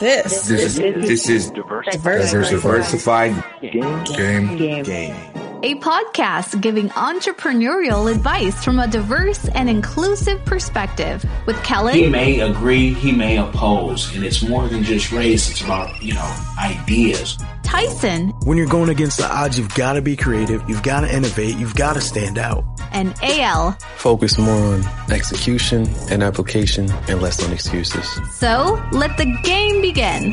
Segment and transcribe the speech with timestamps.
[0.00, 0.46] This.
[0.46, 2.30] This is this is Diversified.
[2.30, 4.04] diversified Game.
[4.04, 4.56] game.
[4.56, 4.84] Game.
[4.84, 5.47] Game.
[5.60, 12.04] A podcast giving entrepreneurial advice from a diverse and inclusive perspective with Kelly.
[12.04, 15.50] He may agree, he may oppose, and it's more than just race.
[15.50, 17.38] It's about you know ideas.
[17.64, 20.62] Tyson, When you're going against the odds, you've got to be creative.
[20.68, 21.56] You've got to innovate.
[21.56, 22.64] You've got to stand out.
[22.92, 23.72] and AL.
[23.96, 28.08] Focus more on execution and application and less on excuses.
[28.38, 30.32] So let the game begin.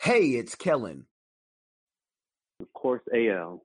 [0.00, 1.06] Hey, it's Kellen.
[2.60, 3.64] Of course, AL.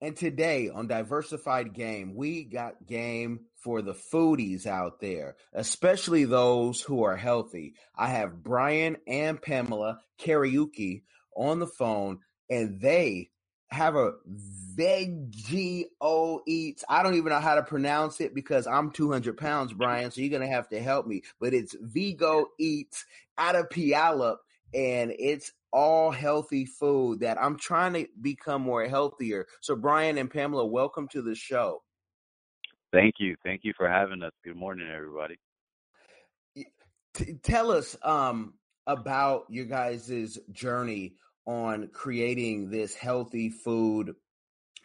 [0.00, 6.80] And today on Diversified Game, we got game for the foodies out there, especially those
[6.80, 7.74] who are healthy.
[7.96, 11.02] I have Brian and Pamela Karaoke
[11.36, 12.18] on the phone,
[12.50, 13.30] and they
[13.68, 14.14] have a
[14.76, 15.84] Veggie
[16.46, 16.84] Eats.
[16.88, 20.30] I don't even know how to pronounce it because I'm 200 pounds, Brian, so you're
[20.30, 21.22] going to have to help me.
[21.40, 23.04] But it's Vigo Eats
[23.36, 24.38] out of Puyallup,
[24.74, 29.46] and it's all healthy food that I'm trying to become more healthier.
[29.60, 31.82] So, Brian and Pamela, welcome to the show.
[32.92, 33.36] Thank you.
[33.44, 34.32] Thank you for having us.
[34.44, 35.36] Good morning, everybody.
[37.14, 38.54] T- tell us um,
[38.86, 41.14] about your guys' journey
[41.46, 44.14] on creating this healthy food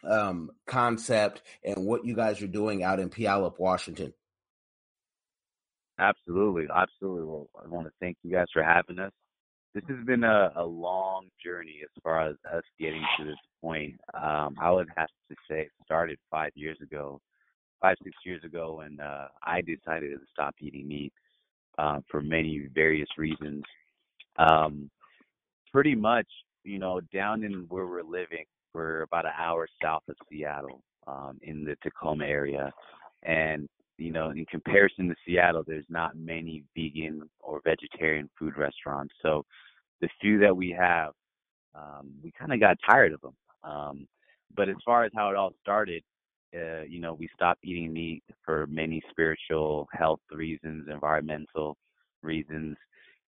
[0.02, 4.12] um, concept and what you guys are doing out in Puyallup, Washington.
[5.98, 6.66] Absolutely.
[6.74, 7.24] Absolutely.
[7.24, 9.12] Well, I want to thank you guys for having us.
[9.74, 14.00] This has been a, a long journey as far as us getting to this point.
[14.14, 17.20] Um, I would have to say it started five years ago,
[17.82, 21.12] five, six years ago, when uh, I decided to stop eating meat
[21.76, 23.64] uh, for many various reasons.
[24.38, 24.88] Um,
[25.72, 26.28] pretty much,
[26.62, 28.44] you know, down in where we're living,
[28.74, 32.72] we're about an hour south of Seattle, um, in the Tacoma area.
[33.24, 39.14] And, you know, in comparison to Seattle, there's not many vegan or vegetarian food restaurants.
[39.22, 39.44] So
[40.00, 41.12] the few that we have,
[41.74, 43.34] um, we kind of got tired of them.
[43.62, 44.06] Um,
[44.56, 46.02] but as far as how it all started,
[46.54, 51.76] uh, you know, we stopped eating meat for many spiritual health reasons, environmental
[52.22, 52.76] reasons,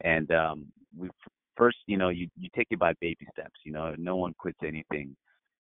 [0.02, 0.66] and um,
[0.96, 1.08] we
[1.56, 3.60] first, you know, you you take it by baby steps.
[3.64, 5.16] You know, no one quits anything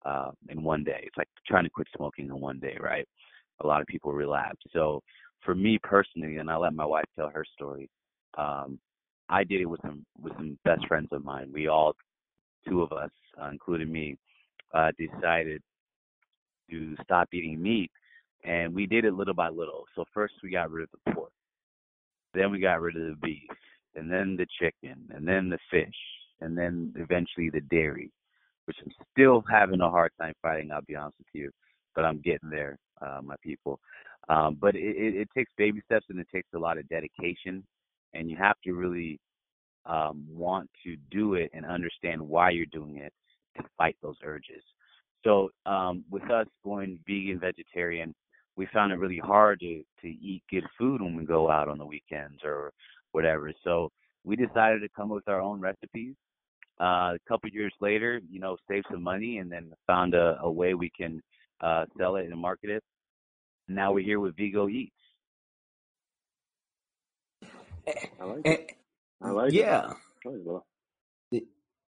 [0.05, 1.01] uh, in one day.
[1.05, 3.07] It's like trying to quit smoking in one day, right?
[3.61, 4.63] A lot of people relapse.
[4.73, 5.03] So
[5.45, 7.89] for me personally, and I'll let my wife tell her story.
[8.37, 8.79] Um,
[9.29, 11.51] I did it with some with some best friends of mine.
[11.53, 11.95] We all,
[12.69, 14.19] two of us, uh, including me,
[14.75, 15.63] uh, decided
[16.71, 17.91] to stop eating meat,
[18.45, 19.85] and we did it little by little.
[19.95, 21.33] So first we got rid of the pork,
[22.35, 23.49] then we got rid of the beef,
[23.95, 25.95] and then the chicken, and then the fish,
[26.41, 28.11] and then eventually the dairy,
[28.67, 30.71] which I'm still having a hard time fighting.
[30.71, 31.51] I'll be honest with you,
[31.97, 33.81] but I'm getting there, uh, my people.
[34.29, 37.65] Um, but it, it, it takes baby steps, and it takes a lot of dedication,
[38.15, 39.19] and you have to really
[39.87, 43.13] um, want to do it and understand why you're doing it
[43.57, 44.63] to fight those urges.
[45.25, 48.15] So um, with us going vegan, vegetarian,
[48.57, 51.79] we found it really hard to to eat good food when we go out on
[51.79, 52.73] the weekends or
[53.13, 53.53] whatever.
[53.65, 53.91] So
[54.25, 56.15] we decided to come up with our own recipes.
[56.81, 60.51] Uh, a couple years later, you know, save some money and then found a, a
[60.51, 61.23] way we can
[61.61, 62.83] uh, sell it and market it.
[63.69, 64.93] Now we're here with Vigo Eats.
[68.21, 68.73] I like it.
[69.23, 69.55] I like it.
[69.55, 69.93] yeah.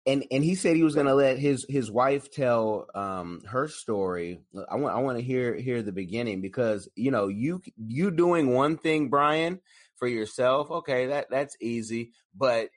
[0.06, 3.68] and and he said he was going to let his his wife tell um her
[3.68, 4.40] story
[4.70, 8.54] i want i want to hear hear the beginning because you know you you doing
[8.54, 9.60] one thing brian
[9.98, 12.70] for yourself okay that that's easy but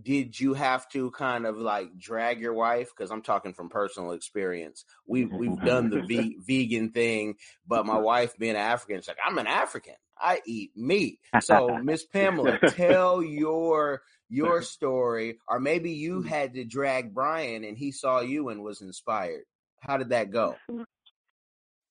[0.00, 2.90] did you have to kind of like drag your wife?
[2.96, 4.84] Because i'm talking from personal experience.
[5.06, 5.66] We've mm-hmm, we've mm-hmm.
[5.66, 7.36] done the ve- vegan thing
[7.66, 9.94] but my wife being african it's like i'm an african.
[10.18, 11.20] I eat meat.
[11.40, 16.26] So miss pamela tell your your story, or maybe you mm.
[16.26, 19.44] had to drag Brian and he saw you and was inspired.
[19.80, 20.56] How did that go?
[20.70, 20.84] Mm.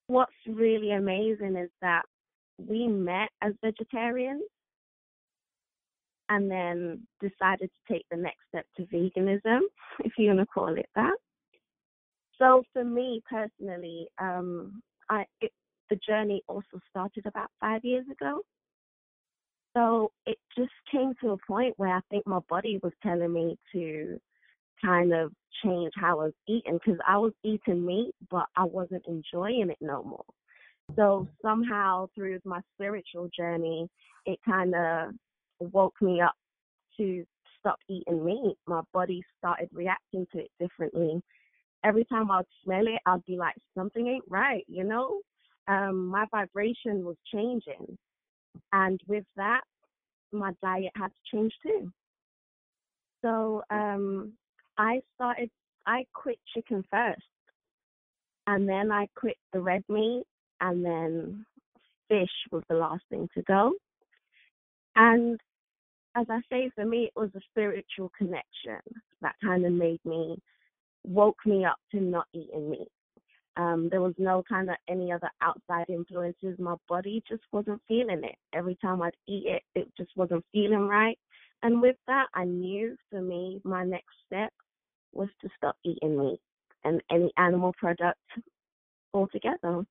[0.07, 2.03] What's really amazing is that
[2.57, 4.43] we met as vegetarians
[6.29, 9.59] and then decided to take the next step to veganism,
[9.99, 11.15] if you want to call it that.
[12.37, 15.51] So for me personally, um, I it,
[15.89, 18.41] the journey also started about five years ago.
[19.75, 23.57] So it just came to a point where I think my body was telling me
[23.73, 24.19] to
[24.83, 25.31] kind of
[25.63, 29.77] change how I was eating because I was eating meat, but I wasn't enjoying it
[29.81, 30.25] no more.
[30.95, 33.89] So somehow through my spiritual journey,
[34.25, 35.13] it kind of
[35.59, 36.35] woke me up
[36.97, 37.25] to
[37.59, 38.57] stop eating meat.
[38.67, 41.21] My body started reacting to it differently.
[41.83, 45.19] Every time I'd smell it, I'd be like, something ain't right, you know?
[45.67, 47.97] um, my vibration was changing.
[48.71, 49.61] And with that,
[50.31, 51.91] my diet had to change too.
[53.23, 54.33] So um,
[54.77, 55.49] I started,
[55.85, 57.21] I quit chicken first.
[58.47, 60.23] And then I quit the red meat.
[60.61, 61.45] And then
[62.07, 63.73] fish was the last thing to go.
[64.95, 65.39] And
[66.15, 68.79] as I say, for me, it was a spiritual connection
[69.21, 70.37] that kind of made me,
[71.03, 72.87] woke me up to not eating meat.
[73.57, 76.59] Um, there was no kind of any other outside influences.
[76.59, 78.35] My body just wasn't feeling it.
[78.53, 81.17] Every time I'd eat it, it just wasn't feeling right.
[81.63, 84.51] And with that, I knew for me, my next step
[85.13, 86.39] was to stop eating meat
[86.83, 88.19] and any animal product
[89.13, 89.85] altogether.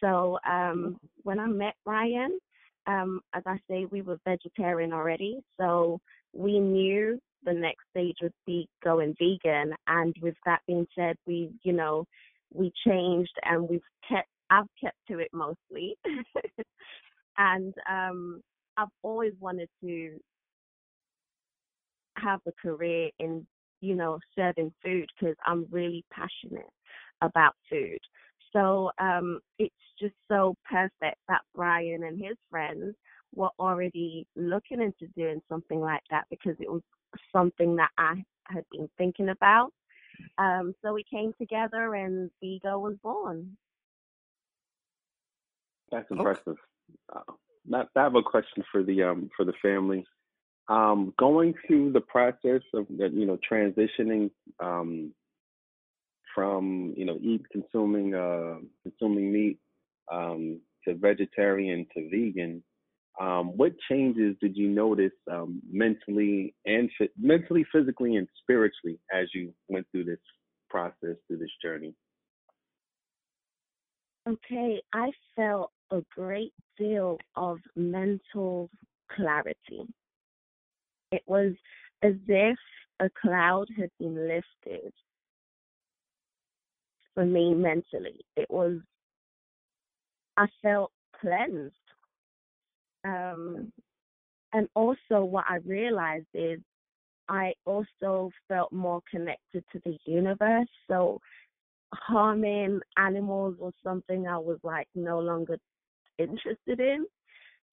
[0.00, 2.38] So um, when I met Brian,
[2.86, 5.40] um, as I say, we were vegetarian already.
[5.58, 6.00] So
[6.32, 9.74] we knew the next stage would be going vegan.
[9.86, 12.04] And with that being said, we, you know,
[12.52, 15.96] we changed and we've kept, I've kept to it mostly.
[17.38, 18.42] and um,
[18.76, 20.18] I've always wanted to
[22.16, 23.46] have a career in,
[23.80, 26.68] you know, serving food because I'm really passionate
[27.22, 27.98] about food.
[28.52, 32.94] So um, it's just so perfect that Brian and his friends
[33.34, 36.82] were already looking into doing something like that because it was
[37.32, 39.72] something that I had been thinking about.
[40.38, 43.56] Um, so we came together and Vigo was born.
[45.90, 46.56] That's impressive.
[47.14, 47.20] Okay.
[47.28, 50.04] Uh, I have a question for the um for the family.
[50.68, 54.30] Um, going through the process of you know transitioning
[54.60, 55.12] um,
[56.34, 59.58] from you know eat consuming uh, consuming meat
[60.10, 62.62] um, to vegetarian to vegan,
[63.20, 69.52] um, what changes did you notice um, mentally and mentally, physically, and spiritually as you
[69.68, 70.20] went through this
[70.68, 71.94] process, through this journey?
[74.28, 78.70] Okay, I felt a great deal of mental
[79.14, 79.82] clarity.
[81.10, 81.52] It was
[82.02, 82.58] as if
[83.00, 84.92] a cloud had been lifted
[87.14, 88.24] for me mentally.
[88.36, 88.78] It was,
[90.40, 90.90] I felt
[91.20, 91.74] cleansed
[93.04, 93.72] um,
[94.52, 96.60] and also, what I realized is
[97.28, 100.68] I also felt more connected to the universe.
[100.88, 101.20] So,
[101.94, 105.58] harming animals was something I was like no longer
[106.18, 107.06] interested in.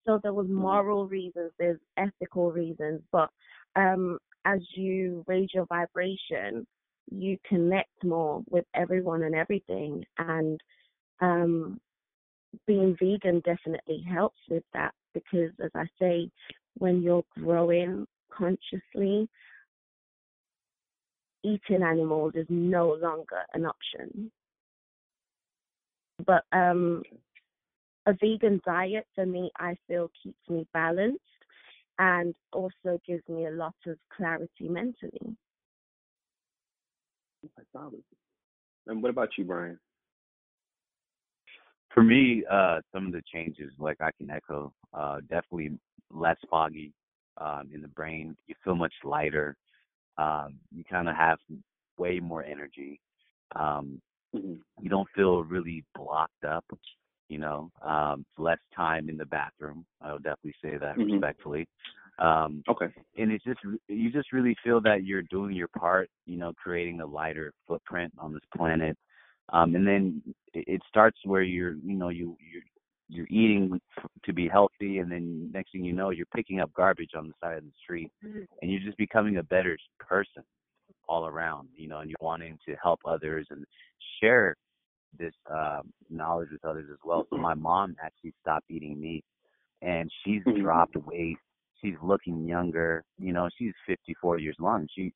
[0.05, 0.61] So there was mm-hmm.
[0.61, 3.29] moral reasons, there's ethical reasons, but
[3.75, 6.65] um, as you raise your vibration,
[7.11, 10.59] you connect more with everyone and everything, and
[11.19, 11.79] um,
[12.65, 16.29] being vegan definitely helps with that because, as I say,
[16.77, 19.29] when you're growing consciously,
[21.43, 24.31] eating animals is no longer an option.
[26.25, 27.03] But um,
[28.05, 31.21] a vegan diet for me, I feel keeps me balanced
[31.99, 35.35] and also gives me a lot of clarity mentally.
[38.87, 39.79] And what about you, Brian?
[41.93, 45.77] For me, uh, some of the changes, like I can echo, uh, definitely
[46.11, 46.93] less foggy
[47.37, 48.35] um, in the brain.
[48.47, 49.55] You feel much lighter.
[50.17, 51.37] Um, you kind of have
[51.97, 52.99] way more energy.
[53.55, 54.01] Um,
[54.35, 54.55] mm-hmm.
[54.81, 56.65] you don't feel really blocked up.
[57.29, 59.85] You know, um, less time in the bathroom.
[60.01, 61.11] I will definitely say that mm-hmm.
[61.11, 61.67] respectfully.
[62.19, 62.87] Um, okay.
[63.17, 66.09] And it's just you just really feel that you're doing your part.
[66.25, 68.97] You know, creating a lighter footprint on this planet.
[69.53, 70.21] Um, and then
[70.53, 72.63] it starts where you're, you know, you you're
[73.09, 73.79] you're eating
[74.25, 77.33] to be healthy, and then next thing you know, you're picking up garbage on the
[77.41, 78.41] side of the street, mm-hmm.
[78.61, 80.43] and you're just becoming a better person
[81.07, 83.65] all around, you know, and you're wanting to help others and
[84.19, 84.55] share
[85.17, 87.25] this uh, knowledge with others as well.
[87.29, 89.23] So my mom actually stopped eating meat,
[89.81, 90.61] and she's mm-hmm.
[90.61, 91.37] dropped weight.
[91.81, 93.03] She's looking younger.
[93.19, 94.87] You know, she's 54 years long.
[94.95, 95.11] She's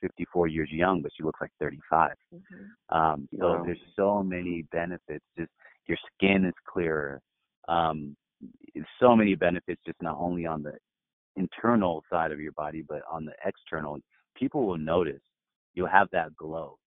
[0.00, 2.10] 54 years young, but she looks like 35.
[2.34, 2.96] Mm-hmm.
[2.96, 3.62] Um, so wow.
[3.64, 5.24] there's so many benefits.
[5.38, 5.50] Just
[5.86, 7.20] your skin is clearer.
[7.68, 8.16] Um,
[9.00, 10.72] so many benefits, just not only on the
[11.36, 13.98] internal side of your body, but on the external.
[14.36, 15.20] People will notice.
[15.74, 16.78] You'll have that glow,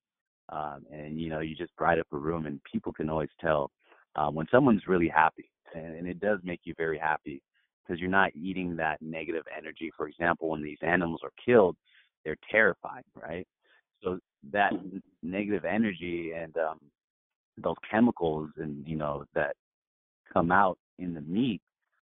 [0.49, 3.71] um, and you know you just bright up a room, and people can always tell
[4.15, 7.41] um, when someone's really happy, and, and it does make you very happy
[7.85, 9.91] because you're not eating that negative energy.
[9.95, 11.75] For example, when these animals are killed,
[12.23, 13.47] they're terrified, right?
[14.03, 14.19] So
[14.51, 14.97] that mm-hmm.
[15.23, 16.79] negative energy and um,
[17.57, 19.55] those chemicals and you know that
[20.33, 21.61] come out in the meat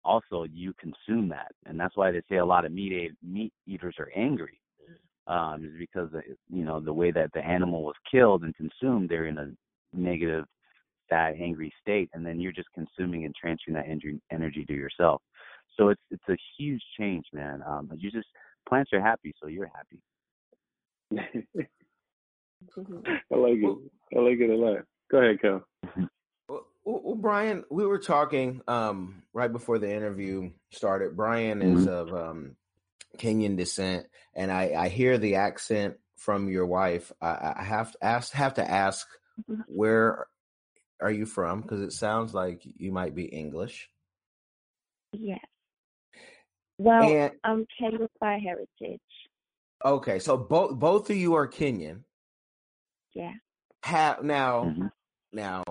[0.06, 3.96] also you consume that and that's why they say a lot of meat meat eaters
[4.00, 4.60] are angry
[5.28, 6.10] um is because
[6.50, 9.52] you know the way that the animal was killed and consumed they're in a
[9.94, 10.46] negative
[11.10, 15.22] sad, angry state, and then you're just consuming and transferring that energy energy to yourself.
[15.78, 17.62] So it's it's a huge change, man.
[17.68, 18.28] Um, you just
[18.68, 20.02] plants are happy, so you're happy.
[23.32, 23.78] I like it.
[24.16, 24.80] I like it a lot.
[25.12, 25.66] Go ahead, Cal.
[26.48, 31.16] Well, well, Brian, we were talking um, right before the interview started.
[31.16, 31.90] Brian is Mm-hmm.
[31.90, 32.56] of um,
[33.18, 37.12] Kenyan descent, and I, I hear the accent from your wife.
[37.22, 39.08] I, I have to ask have to ask
[39.68, 40.28] where
[41.02, 41.62] are you from?
[41.62, 43.90] Because it sounds like you might be English.
[45.14, 45.40] Yes.
[46.78, 49.02] Well, And I'm Kenyan by heritage.
[49.86, 52.04] okay, so both both of you are Kenyan.
[53.14, 53.34] Yeah.
[53.84, 54.92] Have now Mhm.
[55.32, 55.64] now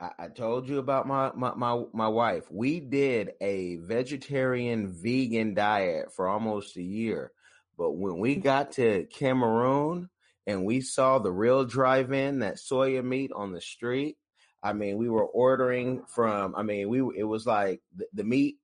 [0.00, 2.50] I, I told you about my, my my my wife.
[2.50, 7.32] We did a vegetarian vegan diet for almost a year.
[7.78, 10.10] But when we got to Cameroon
[10.46, 14.18] and we saw the real drive-in, that soya meat on the street,
[14.62, 18.58] I mean, we were ordering from I mean, we it was like the, the meat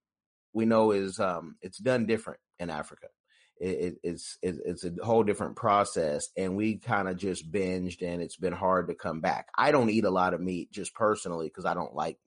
[0.59, 3.07] we know is um it's done different in Africa.
[3.61, 8.03] It, it, it's it, it's a whole different process, and we kind of just binged,
[8.03, 9.47] and it's been hard to come back.
[9.57, 12.19] I don't eat a lot of meat just personally because I don't like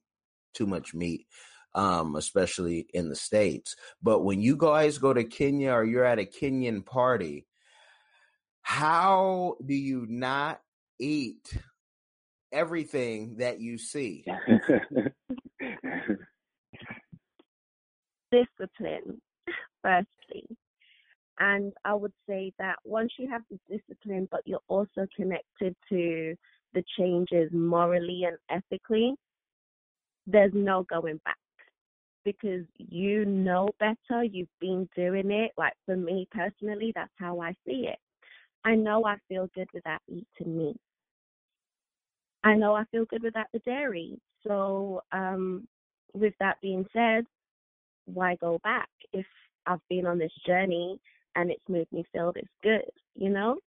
[0.54, 1.26] too much meat,
[1.74, 3.76] um, especially in the states.
[4.02, 7.46] But when you guys go to Kenya or you're at a Kenyan party,
[8.62, 10.60] how do you not
[10.98, 11.54] eat
[12.50, 14.24] everything that you see?
[18.32, 19.20] Discipline,
[19.82, 20.56] firstly.
[21.38, 26.34] And I would say that once you have the discipline, but you're also connected to
[26.74, 29.14] the changes morally and ethically,
[30.26, 31.36] there's no going back
[32.24, 34.24] because you know better.
[34.24, 35.52] You've been doing it.
[35.56, 37.98] Like for me personally, that's how I see it.
[38.64, 40.80] I know I feel good without eating meat.
[42.44, 44.18] I know I feel good without the dairy.
[44.46, 45.66] So, um,
[46.14, 47.24] with that being said,
[48.06, 49.26] why go back if
[49.66, 50.98] I've been on this journey
[51.34, 53.58] and it's made me feel this good, you know?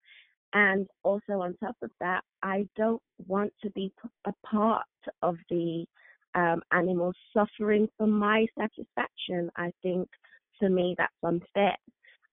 [0.54, 3.92] And also on top of that, I don't want to be
[4.26, 4.86] a part
[5.22, 5.86] of the
[6.34, 9.50] um, animals suffering for my satisfaction.
[9.58, 10.08] I think
[10.60, 11.76] for me that's unfair.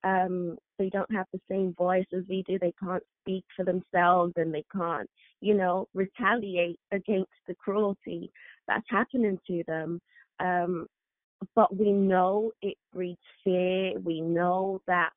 [0.05, 2.59] Um, they don't have the same voice as we do.
[2.59, 5.09] They can't speak for themselves and they can't,
[5.41, 8.33] you know, retaliate against the cruelty
[8.67, 10.01] that's happening to them.
[10.41, 10.87] Um,
[11.55, 13.99] but we know it breeds fear.
[13.99, 15.11] We know that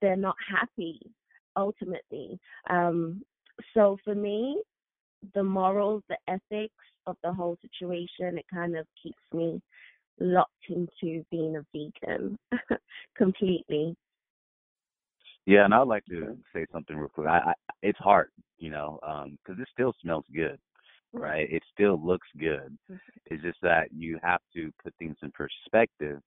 [0.00, 1.00] they're not happy
[1.56, 2.38] ultimately.
[2.70, 3.22] Um,
[3.74, 4.62] so for me,
[5.34, 6.74] the morals, the ethics
[7.06, 9.60] of the whole situation, it kind of keeps me
[10.20, 12.38] locked into being a vegan
[13.16, 13.96] completely.
[15.46, 17.26] Yeah, and I'd like to say something real quick.
[17.26, 20.58] I, I it's hard, you know, because it still smells good,
[21.12, 21.50] right?
[21.50, 22.76] It still looks good.
[23.26, 26.20] It's just that you have to put things in perspective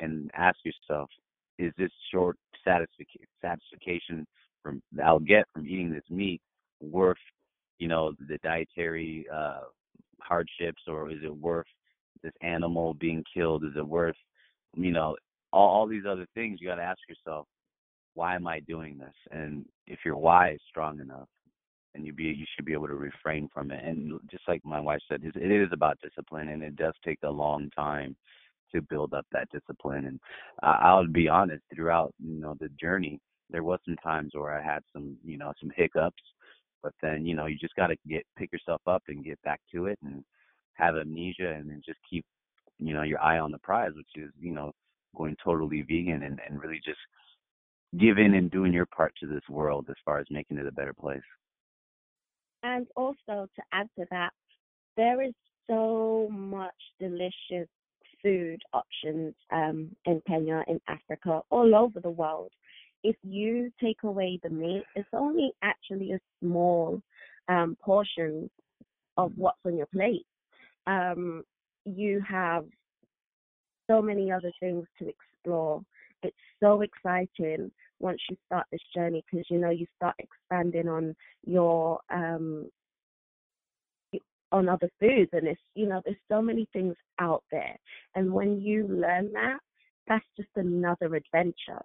[0.00, 1.10] and ask yourself,
[1.58, 4.26] is this short satisfac- satisfaction
[4.62, 6.40] from that I'll get from eating this meat
[6.80, 7.16] worth,
[7.78, 9.60] you know, the dietary uh,
[10.20, 11.66] hardships, or is it worth
[12.22, 13.64] this animal being killed?
[13.64, 14.16] Is it worth,
[14.76, 15.16] you know,
[15.52, 16.60] all, all these other things?
[16.60, 17.46] You got to ask yourself,
[18.14, 19.14] why am I doing this?
[19.30, 21.28] And if your why is strong enough,
[21.98, 23.84] and you be you should be able to refrain from it.
[23.84, 27.30] And just like my wife said, it is about discipline, and it does take a
[27.30, 28.16] long time
[28.72, 30.06] to build up that discipline.
[30.06, 30.20] And
[30.62, 34.82] I'll be honest, throughout you know the journey, there was some times where I had
[34.92, 36.22] some you know some hiccups,
[36.82, 39.60] but then you know you just got to get pick yourself up and get back
[39.74, 40.24] to it and
[40.74, 42.24] have amnesia and then just keep
[42.78, 44.72] you know your eye on the prize, which is you know
[45.16, 47.00] going totally vegan and and really just
[47.98, 50.92] giving and doing your part to this world as far as making it a better
[50.92, 51.22] place.
[52.62, 54.30] And also to add to that,
[54.96, 55.32] there is
[55.68, 57.68] so much delicious
[58.22, 62.50] food options um, in Kenya, in Africa, all over the world.
[63.04, 67.00] If you take away the meat, it's only actually a small
[67.48, 68.50] um, portion
[69.16, 70.26] of what's on your plate.
[70.86, 71.44] Um,
[71.84, 72.64] you have
[73.88, 75.82] so many other things to explore.
[76.22, 81.14] It's so exciting once you start this journey because you know you start expanding on
[81.44, 82.66] your um
[84.50, 87.76] on other foods and it's you know there's so many things out there.
[88.14, 89.58] And when you learn that
[90.08, 91.82] that's just another adventure.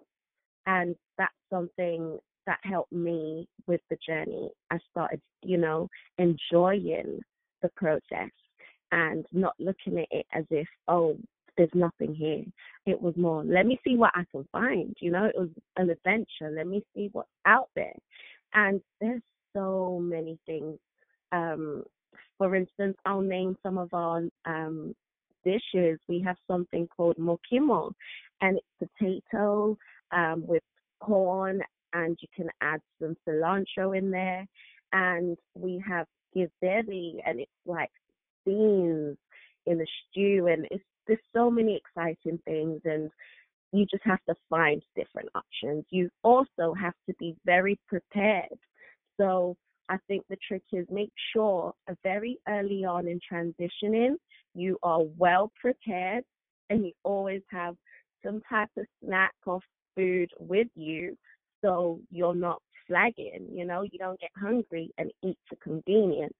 [0.66, 4.50] And that's something that helped me with the journey.
[4.70, 7.20] I started you know enjoying
[7.62, 8.30] the process
[8.92, 11.16] and not looking at it as if oh
[11.56, 12.44] there's nothing here
[12.86, 15.90] it was more let me see what i can find you know it was an
[15.90, 17.94] adventure let me see what's out there
[18.54, 19.22] and there's
[19.54, 20.78] so many things
[21.32, 21.84] um
[22.38, 24.94] for instance, I'll name some of our um,
[25.44, 25.98] dishes.
[26.08, 27.92] We have something called mukimo,
[28.40, 29.78] and it's potato
[30.12, 30.62] um, with
[31.00, 34.46] corn, and you can add some cilantro in there.
[34.92, 36.06] And we have
[36.36, 37.90] githeri, and it's like
[38.44, 39.16] beans
[39.66, 43.10] in a stew, and it's there's so many exciting things, and
[43.72, 45.84] you just have to find different options.
[45.90, 48.58] You also have to be very prepared.
[49.20, 49.56] So
[49.88, 54.14] I think the trick is make sure uh, very early on in transitioning,
[54.54, 56.24] you are well prepared
[56.70, 57.76] and you always have
[58.24, 59.60] some type of snack or
[59.96, 61.16] food with you
[61.62, 66.34] so you're not flagging, you know, you don't get hungry and eat for convenience.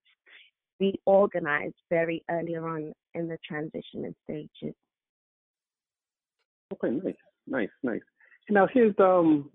[0.79, 4.75] Be organized very early on in the transitioning stages.
[6.73, 7.15] Okay, nice,
[7.47, 8.01] nice, nice.
[8.51, 9.51] Now here's um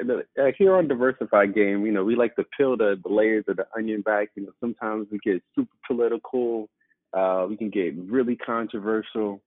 [0.00, 3.56] uh, here on Diversified Game, you know, we like to peel the, the layers of
[3.56, 4.28] the onion back.
[4.34, 6.68] You know, sometimes we get super political.
[7.16, 9.42] Uh, we can get really controversial.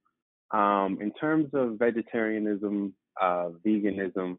[0.52, 4.38] Um, in terms of vegetarianism, uh, veganism,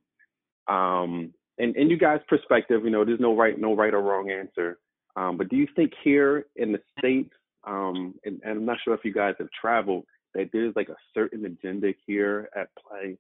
[0.67, 4.31] um, and, and you guys' perspective, you know, there's no right, no right or wrong
[4.31, 4.79] answer.
[5.17, 8.95] Um, but do you think here in the states, um, and, and I'm not sure
[8.95, 13.17] if you guys have traveled, that there's like a certain agenda here at play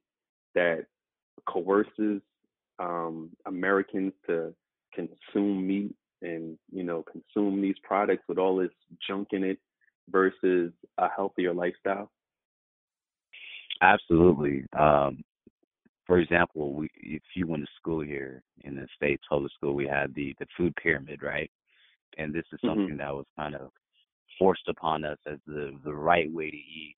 [0.54, 0.86] that
[1.46, 2.22] coerces
[2.78, 4.54] um, Americans to
[4.94, 8.70] consume meat and you know consume these products with all this
[9.06, 9.58] junk in it
[10.10, 12.10] versus a healthier lifestyle?
[13.82, 14.64] Absolutely.
[14.78, 15.22] Um,
[16.06, 19.86] for example, we, if you went to school here in the states, public school, we
[19.86, 21.50] had the the food pyramid, right?
[22.18, 22.68] And this is mm-hmm.
[22.68, 22.98] something mm-hmm.
[22.98, 23.70] that was kind of
[24.38, 26.96] forced upon us as the the right way to eat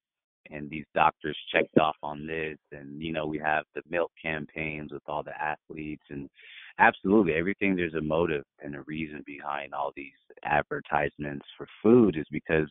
[0.50, 4.92] and these doctors checked off on this and you know we have the milk campaigns
[4.92, 6.28] with all the athletes and
[6.78, 10.12] absolutely everything there's a motive and a reason behind all these
[10.44, 12.68] advertisements for food is because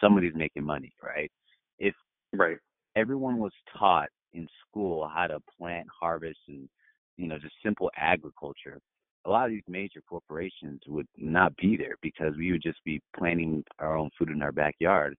[0.00, 1.30] somebody's making money right
[1.78, 1.94] if
[2.32, 2.58] right
[2.96, 6.68] everyone was taught in school how to plant harvest and
[7.16, 8.80] you know just simple agriculture
[9.26, 13.00] a lot of these major corporations would not be there because we would just be
[13.16, 15.16] planting our own food in our backyard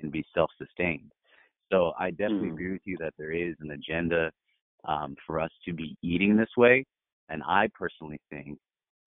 [0.00, 1.10] and be self-sustained.
[1.72, 2.52] So I definitely mm.
[2.52, 4.30] agree with you that there is an agenda
[4.86, 6.84] um, for us to be eating this way,
[7.28, 8.58] and I personally think,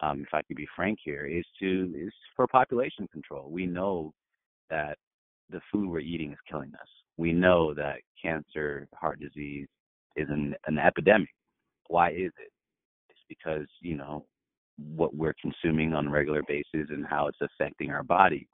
[0.01, 3.49] um, if I could be frank here, is to is for population control.
[3.49, 4.13] We know
[4.69, 4.97] that
[5.49, 6.87] the food we're eating is killing us.
[7.17, 9.67] We know that cancer, heart disease
[10.15, 11.29] is an, an epidemic.
[11.87, 12.51] Why is it?
[13.09, 14.25] It's because you know
[14.95, 18.47] what we're consuming on a regular basis and how it's affecting our body.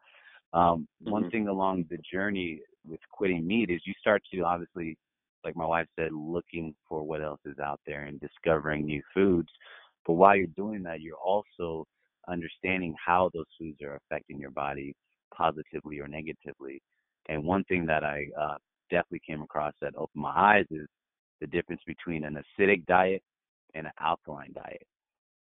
[0.53, 1.11] Um, mm-hmm.
[1.11, 4.97] One thing along the journey with quitting meat is you start to obviously,
[5.43, 9.49] like my wife said, looking for what else is out there and discovering new foods.
[10.05, 11.85] But while you're doing that, you're also
[12.27, 14.95] understanding how those foods are affecting your body
[15.35, 16.81] positively or negatively.
[17.29, 18.55] And one thing that I uh,
[18.89, 20.87] definitely came across that opened my eyes is
[21.41, 23.21] the difference between an acidic diet
[23.75, 24.87] and an alkaline diet.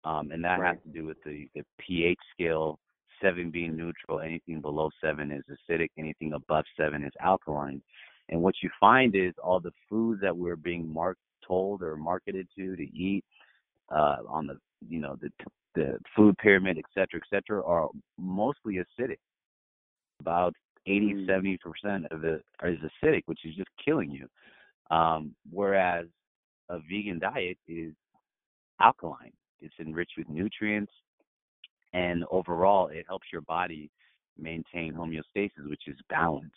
[0.05, 0.75] Um, and that right.
[0.75, 2.79] has to do with the, the pH scale
[3.21, 7.81] seven being neutral, anything below seven is acidic, anything above seven is alkaline.
[8.29, 12.47] And what you find is all the foods that we're being marked, told or marketed
[12.57, 13.23] to to eat
[13.89, 15.29] uh, on the you know the
[15.75, 19.17] the food pyramid, et cetera, et cetera, are mostly acidic.
[20.19, 20.53] About
[20.85, 21.27] 80, mm.
[21.27, 24.27] 70 percent of it is acidic, which is just killing you.
[24.95, 26.05] Um, whereas
[26.69, 27.93] a vegan diet is
[28.81, 29.33] alkaline.
[29.63, 30.91] It's enriched with nutrients
[31.93, 33.89] and overall it helps your body
[34.37, 36.53] maintain homeostasis which is balance.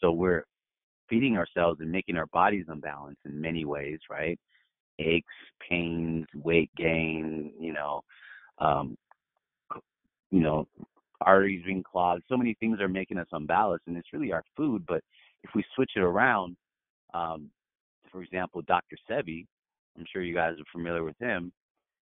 [0.00, 0.44] So we're
[1.08, 4.38] feeding ourselves and making our bodies unbalanced in many ways right?
[4.98, 5.26] Aches
[5.68, 8.02] pains weight gain you know
[8.58, 8.96] um
[10.30, 10.66] you know
[11.22, 12.22] arteries being clogged.
[12.28, 15.02] So many things are making us unbalanced and it's really our food but
[15.42, 16.56] if we switch it around
[17.14, 17.50] um
[18.10, 19.46] for example dr sebi
[19.96, 21.52] i'm sure you guys are familiar with him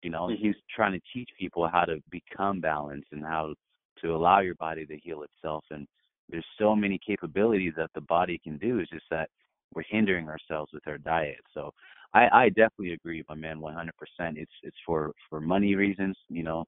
[0.02, 0.42] you know, mm-hmm.
[0.42, 3.54] he's trying to teach people how to become balanced and how
[4.02, 5.64] to allow your body to heal itself.
[5.70, 5.86] And
[6.28, 8.78] there's so many capabilities that the body can do.
[8.78, 9.28] It's just that
[9.74, 11.40] we're hindering ourselves with our diet.
[11.52, 11.72] So
[12.14, 13.90] I, I definitely agree, with my man, 100%.
[14.36, 16.16] It's it's for for money reasons.
[16.28, 16.64] You know,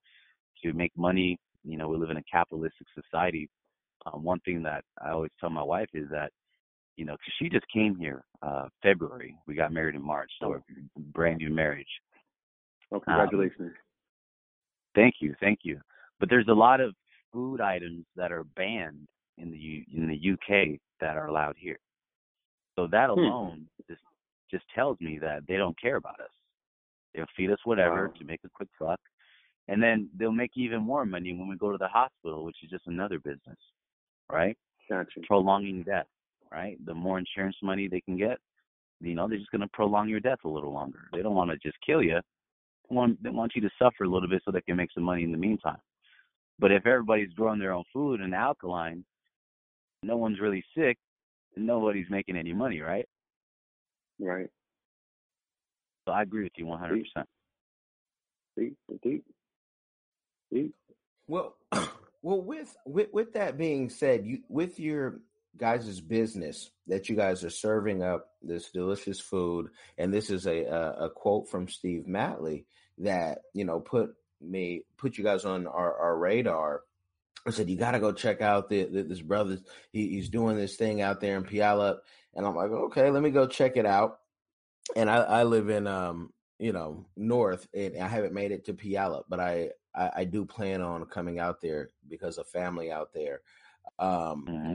[0.62, 1.38] to make money.
[1.64, 3.48] You know, we live in a capitalistic society.
[4.06, 6.30] Um, one thing that I always tell my wife is that,
[6.96, 9.34] you know, because she just came here uh February.
[9.46, 10.76] We got married in March, so oh.
[11.12, 11.86] brand new marriage.
[12.90, 13.70] Well, um, congratulations.
[13.70, 13.74] Um,
[14.94, 15.80] thank you, thank you.
[16.18, 16.94] But there's a lot of
[17.32, 19.06] food items that are banned
[19.38, 21.78] in the in the UK that are allowed here.
[22.76, 23.18] So that hmm.
[23.18, 23.92] alone hmm.
[23.92, 24.02] just
[24.50, 26.30] just tells me that they don't care about us.
[27.14, 28.14] They'll feed us whatever wow.
[28.18, 29.00] to make a quick buck,
[29.68, 32.70] And then they'll make even more money when we go to the hospital, which is
[32.70, 33.58] just another business,
[34.30, 34.56] right?
[34.88, 35.20] Gotcha.
[35.26, 36.06] Prolonging death,
[36.52, 36.84] right?
[36.84, 38.38] The more insurance money they can get,
[39.00, 41.08] you know, they're just going to prolong your death a little longer.
[41.12, 42.20] They don't want to just kill you.
[42.90, 45.04] They want, they want you to suffer a little bit so they can make some
[45.04, 45.78] money in the meantime.
[46.58, 49.04] But if everybody's growing their own food and alkaline,
[50.02, 50.98] no one's really sick,
[51.56, 53.06] nobody's making any money, right?
[54.18, 54.48] Right.
[56.06, 57.04] So I agree with you 100%.
[58.58, 59.22] See, indeed.
[60.52, 60.70] See.
[61.28, 65.20] Well, well, with with with that being said, you with your
[65.56, 70.64] guys' business that you guys are serving up this delicious food, and this is a
[70.64, 72.64] a, a quote from Steve Matley
[73.00, 76.82] that you know put me put you guys on our, our radar.
[77.46, 79.58] I said you got to go check out the, the this brother.
[79.92, 81.98] He, he's doing this thing out there in Puyallup,
[82.34, 84.18] and I'm like, okay, let me go check it out.
[84.96, 88.74] And I, I live in um you know north, and I haven't made it to
[88.74, 93.12] Puyallup, but I, I I do plan on coming out there because of family out
[93.12, 93.40] there.
[93.98, 94.74] Um, hmm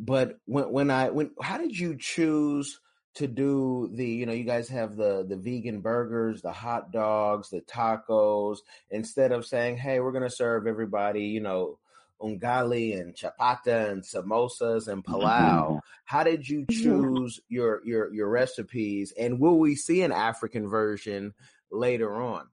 [0.00, 2.80] but when when I when how did you choose
[3.14, 7.50] to do the you know you guys have the the vegan burgers, the hot dogs,
[7.50, 8.58] the tacos
[8.90, 11.78] instead of saying hey we're gonna serve everybody you know
[12.22, 15.80] ugali and chapati and samosas and pilau.
[16.04, 21.34] How did you choose your your your recipes and will we see an African version
[21.70, 22.46] later on?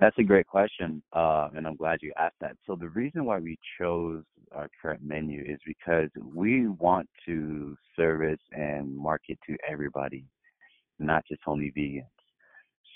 [0.00, 2.56] That's a great question, uh, and I'm glad you asked that.
[2.66, 8.40] So the reason why we chose our current menu is because we want to service
[8.52, 10.24] and market to everybody,
[10.98, 12.06] not just only vegans.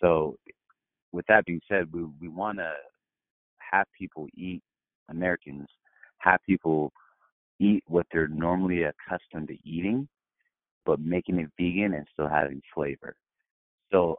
[0.00, 0.38] So
[1.12, 2.72] with that being said, we we want to
[3.58, 4.62] have people eat
[5.10, 5.68] Americans,
[6.18, 6.90] have people
[7.60, 10.08] eat what they're normally accustomed to eating,
[10.86, 13.14] but making it vegan and still having flavor.
[13.92, 14.18] So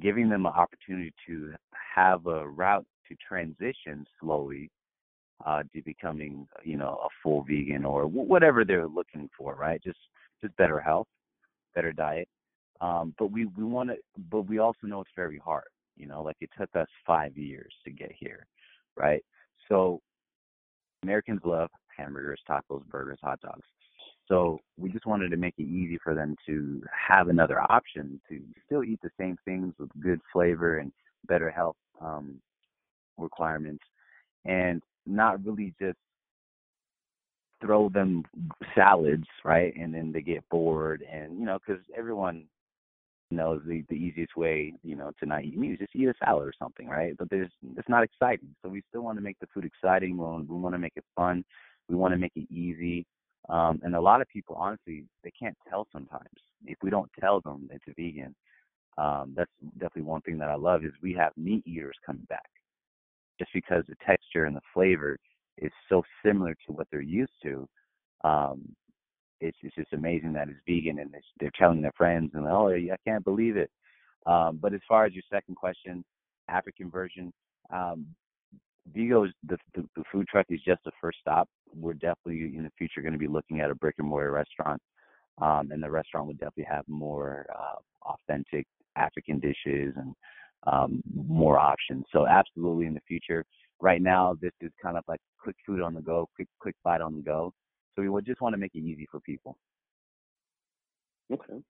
[0.00, 1.54] giving them an opportunity to
[1.96, 4.70] have a route to transition slowly
[5.44, 9.82] uh, to becoming, you know, a full vegan or wh- whatever they're looking for, right?
[9.82, 9.98] Just
[10.42, 11.08] just better health,
[11.74, 12.28] better diet.
[12.80, 13.96] Um, but we we want to,
[14.30, 15.64] but we also know it's very hard.
[15.96, 18.46] You know, like it took us five years to get here,
[18.96, 19.24] right?
[19.68, 20.00] So
[21.02, 23.66] Americans love hamburgers, tacos, burgers, hot dogs.
[24.28, 28.40] So we just wanted to make it easy for them to have another option to
[28.66, 30.92] still eat the same things with good flavor and
[31.26, 32.40] better health um,
[33.18, 33.84] requirements,
[34.44, 35.98] and not really just
[37.60, 38.22] throw them
[38.74, 39.74] salads, right?
[39.76, 42.44] And then they get bored, and you know, because everyone
[43.30, 46.14] knows the the easiest way, you know, to not eat meat is just eat a
[46.24, 47.16] salad or something, right?
[47.18, 48.54] But there's it's not exciting.
[48.62, 50.16] So we still want to make the food exciting.
[50.16, 51.44] We want, we want to make it fun.
[51.88, 53.06] We want to make it easy.
[53.48, 56.24] Um, and a lot of people, honestly, they can't tell sometimes.
[56.64, 58.34] If we don't tell them it's vegan,
[58.98, 62.50] um, that's definitely one thing that I love is we have meat eaters coming back,
[63.38, 65.18] just because the texture and the flavor
[65.58, 67.68] is so similar to what they're used to.
[68.24, 68.74] Um,
[69.40, 72.68] it's, it's just amazing that it's vegan and it's, they're telling their friends and oh,
[72.68, 73.70] I can't believe it.
[74.26, 76.04] Um, but as far as your second question,
[76.48, 77.32] African version,
[77.72, 78.06] um,
[78.94, 81.48] Vigo's the, the the food truck is just the first stop.
[81.74, 84.80] We're definitely in the future going to be looking at a brick and mortar restaurant,
[85.42, 90.14] um, and the restaurant would definitely have more uh, authentic African dishes and
[90.66, 92.04] um, more options.
[92.12, 93.44] So absolutely in the future.
[93.80, 97.00] Right now, this is kind of like quick food on the go, quick quick bite
[97.00, 97.52] on the go.
[97.94, 99.58] So we would just want to make it easy for people.
[101.32, 101.60] Okay.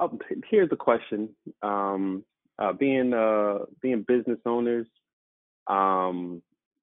[0.00, 1.30] Um, here's a question.
[1.62, 2.24] Um,
[2.58, 4.86] uh, being uh, being business owners,
[5.66, 6.42] um,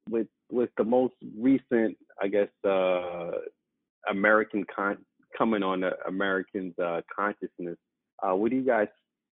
[0.10, 3.32] with with the most recent, I guess, uh,
[4.10, 5.06] American con-
[5.38, 7.78] coming on Americans' uh, consciousness.
[8.22, 8.88] Uh, what do you guys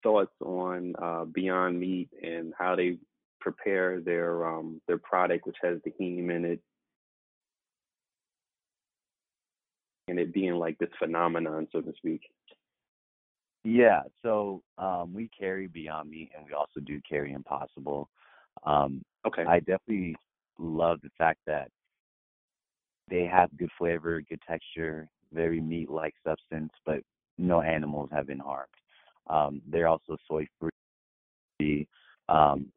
[0.03, 2.97] thoughts on uh, Beyond Meat and how they
[3.39, 6.61] prepare their um, their product, which has the heme in it,
[10.07, 12.21] and it being like this phenomenon, so to speak?
[13.63, 18.09] Yeah, so um, we carry Beyond Meat and we also do carry Impossible.
[18.63, 19.43] Um, Okay.
[19.43, 20.15] I definitely
[20.57, 21.69] love the fact that
[23.09, 27.01] they have good flavor, good texture, very meat-like substance, but
[27.37, 28.69] no animals have been harmed.
[29.29, 31.87] Um, they're also soy-free,
[32.29, 32.71] um,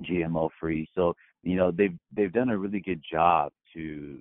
[0.00, 0.88] GMO-free.
[0.94, 4.18] So you know they've they've done a really good job to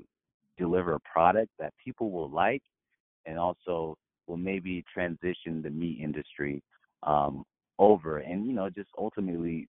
[0.58, 2.62] deliver a product that people will like,
[3.26, 6.62] and also will maybe transition the meat industry
[7.04, 7.44] um,
[7.78, 9.68] over, and you know just ultimately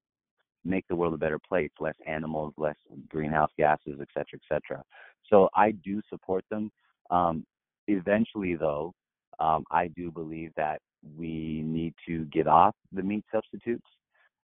[0.64, 2.76] make the world a better place, less animals, less
[3.08, 4.82] greenhouse gases, et cetera, et cetera.
[5.28, 6.70] So I do support them.
[7.10, 7.46] Um,
[7.88, 8.92] eventually, though,
[9.38, 10.80] um, I do believe that
[11.16, 13.86] we need to get off the meat substitutes.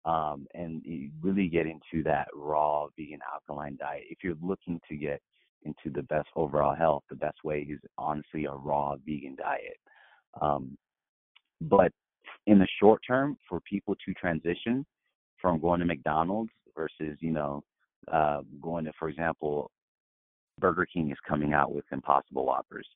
[0.05, 0.81] um, and
[1.21, 4.03] really get into that raw vegan alkaline diet.
[4.09, 5.21] If you're looking to get
[5.63, 9.77] into the best overall health, the best way is honestly a raw vegan diet.
[10.41, 10.77] Um,
[11.61, 11.91] but
[12.47, 14.85] in the short term, for people to transition
[15.41, 17.63] from going to McDonald's versus, you know,
[18.11, 19.71] uh, going to, for example,
[20.59, 22.87] Burger King is coming out with Impossible Whoppers.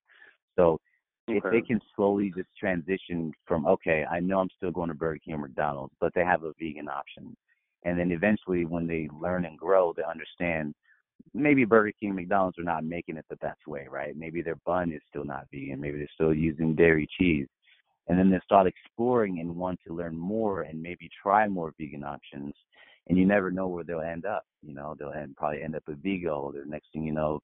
[0.57, 0.79] So
[1.27, 5.19] if they can slowly just transition from okay, I know I'm still going to Burger
[5.23, 7.35] King or McDonald's, but they have a vegan option,
[7.83, 10.73] and then eventually when they learn and grow, they understand
[11.33, 14.15] maybe Burger King, McDonald's are not making it the best way, right?
[14.15, 17.47] Maybe their bun is still not vegan, maybe they're still using dairy cheese,
[18.07, 22.03] and then they start exploring and want to learn more and maybe try more vegan
[22.03, 22.53] options.
[23.09, 24.43] And you never know where they'll end up.
[24.61, 26.51] You know, they'll end, probably end up at Vigo.
[26.53, 27.41] The next thing you know,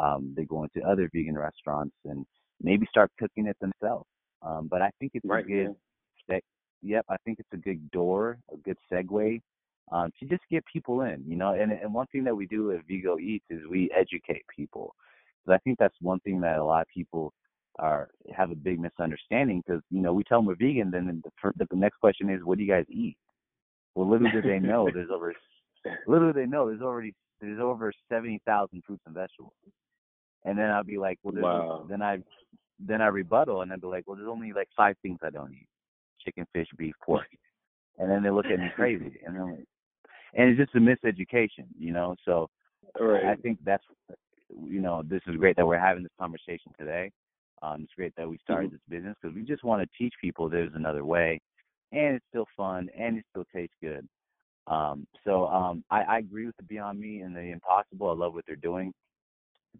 [0.00, 2.24] um, they go into other vegan restaurants and
[2.62, 4.06] maybe start cooking it themselves.
[4.42, 5.76] Um, but I think it's right, a good,
[6.28, 6.38] yeah.
[6.82, 9.40] yep, I think it's a good door, a good segue
[9.92, 11.52] um, to just get people in, you know.
[11.52, 14.94] And, and one thing that we do at Vigo Eats is we educate people.
[15.44, 17.32] Because I think that's one thing that a lot of people
[17.78, 19.62] are have a big misunderstanding.
[19.66, 22.58] Because you know we tell them we're vegan, then the, the next question is, what
[22.58, 23.16] do you guys eat?
[23.94, 25.34] Well, little do they know there's over
[26.06, 29.54] little do they know there's already there's over seventy thousand fruits and vegetables.
[30.44, 31.86] And then I'll be like, well, wow.
[31.88, 32.18] then I
[32.78, 35.52] then I rebuttal and I'd be like, well, there's only like five things I don't
[35.52, 35.68] eat:
[36.24, 37.26] chicken, fish, beef, pork.
[37.98, 39.66] And then they look at me crazy, and I'm like,
[40.34, 42.16] and it's just a miseducation, you know.
[42.24, 42.48] So
[42.98, 43.24] right.
[43.24, 43.84] I think that's,
[44.48, 47.10] you know, this is great that we're having this conversation today.
[47.62, 48.76] Um, it's great that we started mm-hmm.
[48.76, 51.40] this business because we just want to teach people there's another way,
[51.92, 54.08] and it's still fun and it still tastes good.
[54.66, 58.08] Um, so um, I, I agree with the Beyond Meat and the Impossible.
[58.08, 58.92] I love what they're doing,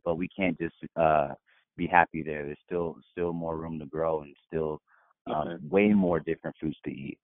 [0.04, 1.28] but we can't just uh,
[1.76, 2.44] be happy there.
[2.44, 4.80] There's still still more room to grow and still
[5.26, 5.56] um, okay.
[5.68, 7.18] way more different foods to eat.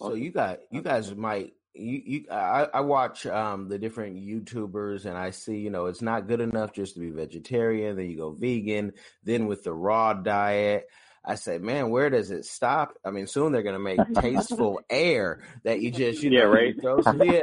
[0.00, 5.06] So you got you guys might you, you I, I watch um the different YouTubers
[5.06, 8.16] and I see, you know, it's not good enough just to be vegetarian, then you
[8.16, 8.92] go vegan,
[9.24, 10.86] then with the raw diet.
[11.24, 12.94] I say, man, where does it stop?
[13.04, 16.80] I mean, soon they're gonna make tasteful air that you just, you yeah, know, right.
[16.80, 17.40] Throw some, yeah.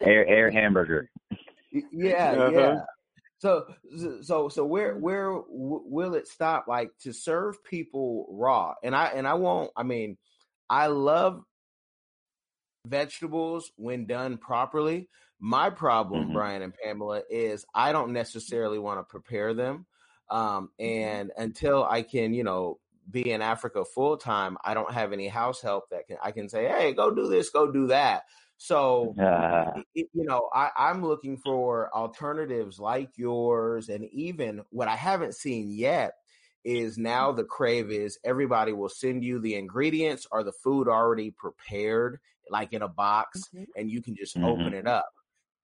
[0.00, 1.10] Air air hamburger.
[1.70, 2.50] Yeah, uh-huh.
[2.52, 2.80] yeah.
[3.40, 3.66] So,
[4.22, 6.66] so, so where, where will it stop?
[6.66, 9.70] Like to serve people raw, and I, and I won't.
[9.76, 10.16] I mean,
[10.68, 11.42] I love
[12.86, 15.08] vegetables when done properly.
[15.40, 16.32] My problem, mm-hmm.
[16.32, 19.86] Brian and Pamela, is I don't necessarily want to prepare them.
[20.30, 20.84] Um, mm-hmm.
[20.84, 25.28] and until I can, you know, be in Africa full time, I don't have any
[25.28, 28.24] house help that can I can say, hey, go do this, go do that.
[28.58, 34.96] So, uh, you know, I, I'm looking for alternatives like yours, and even what I
[34.96, 36.14] haven't seen yet
[36.64, 41.30] is now the crave is everybody will send you the ingredients or the food already
[41.30, 42.18] prepared,
[42.50, 43.64] like in a box, mm-hmm.
[43.76, 44.46] and you can just mm-hmm.
[44.46, 45.08] open it up.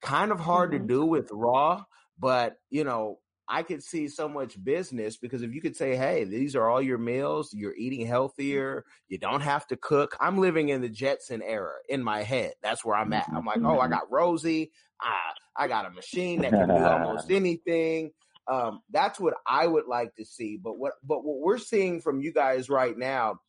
[0.00, 0.86] Kind of hard mm-hmm.
[0.86, 1.84] to do with raw,
[2.18, 6.24] but you know, I could see so much business because if you could say, hey,
[6.24, 8.08] these are all your meals, you're eating mm-hmm.
[8.08, 10.16] healthier, you don't have to cook.
[10.20, 12.54] I'm living in the Jetson era in my head.
[12.62, 13.28] That's where I'm at.
[13.34, 13.92] I'm like, oh, I mm-hmm.
[13.92, 14.72] got Rosie.
[15.02, 18.12] Ah, I got a machine that can do almost anything.
[18.50, 20.58] Um, that's what I would like to see.
[20.62, 23.40] But what but what we're seeing from you guys right now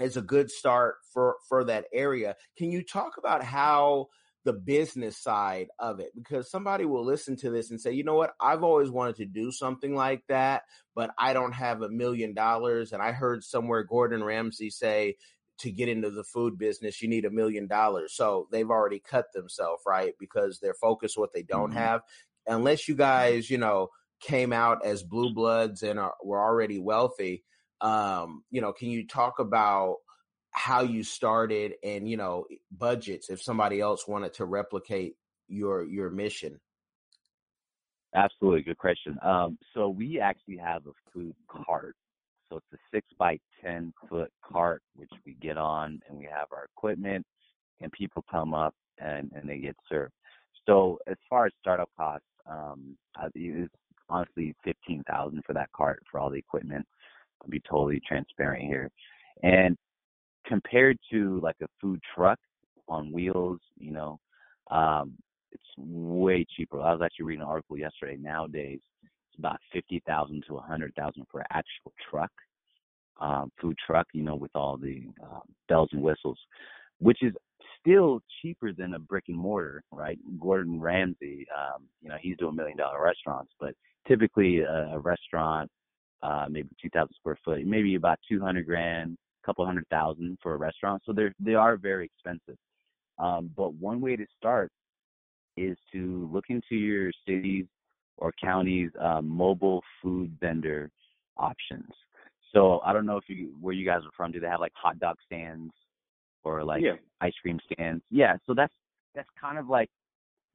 [0.00, 2.36] is a good start for for that area.
[2.56, 4.08] Can you talk about how
[4.44, 8.14] the business side of it because somebody will listen to this and say, you know
[8.14, 10.62] what, I've always wanted to do something like that,
[10.94, 12.92] but I don't have a million dollars.
[12.92, 15.16] And I heard somewhere Gordon Ramsay say
[15.58, 18.14] to get into the food business, you need a million dollars.
[18.14, 20.14] So they've already cut themselves, right?
[20.18, 21.78] Because they're focused what they don't mm-hmm.
[21.78, 22.02] have.
[22.46, 23.88] Unless you guys, you know,
[24.20, 27.44] came out as blue bloods and are, were already wealthy.
[27.80, 29.96] Um, you know, can you talk about
[30.58, 32.44] how you started and you know
[32.76, 35.14] budgets if somebody else wanted to replicate
[35.46, 36.58] your your mission?
[38.14, 39.16] Absolutely, good question.
[39.22, 41.94] Um, so we actually have a food cart.
[42.48, 46.48] So it's a six by ten foot cart which we get on, and we have
[46.50, 47.24] our equipment,
[47.80, 50.12] and people come up and and they get served.
[50.66, 53.72] So as far as startup costs, um, it's
[54.08, 56.84] honestly fifteen thousand for that cart for all the equipment.
[57.42, 58.90] I'll be totally transparent here.
[59.44, 59.76] And
[60.48, 62.38] compared to like a food truck
[62.88, 64.18] on wheels, you know,
[64.70, 65.12] um,
[65.52, 66.80] it's way cheaper.
[66.80, 68.16] I was actually reading an article yesterday.
[68.20, 72.30] Nowadays, it's about fifty thousand to a hundred thousand for an actual truck,
[73.20, 74.06] um, food truck.
[74.12, 76.38] You know, with all the uh, bells and whistles,
[76.98, 77.32] which is
[77.80, 80.18] still cheaper than a brick and mortar, right?
[80.40, 83.74] Gordon Ramsay, um, you know, he's doing million dollar restaurants, but
[84.06, 85.70] typically a, a restaurant,
[86.22, 89.16] uh, maybe 2,000 square foot, maybe about 200 grand,
[89.48, 92.58] couple hundred thousand for a restaurant, so they're they are very expensive.
[93.18, 94.70] Um, but one way to start
[95.56, 97.64] is to look into your cities
[98.18, 100.90] or counties um, mobile food vendor
[101.38, 101.90] options.
[102.52, 104.32] So I don't know if you where you guys are from.
[104.32, 105.72] Do they have like hot dog stands
[106.44, 106.96] or like Yeah.
[107.20, 108.02] ice cream stands?
[108.10, 108.36] Yeah.
[108.46, 108.74] So that's
[109.14, 109.90] that's kind of like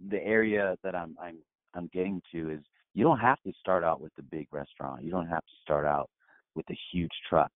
[0.09, 1.37] the area that I'm I'm
[1.73, 2.61] I'm getting to is
[2.93, 5.03] you don't have to start out with the big restaurant.
[5.03, 6.09] You don't have to start out
[6.55, 7.51] with a huge truck.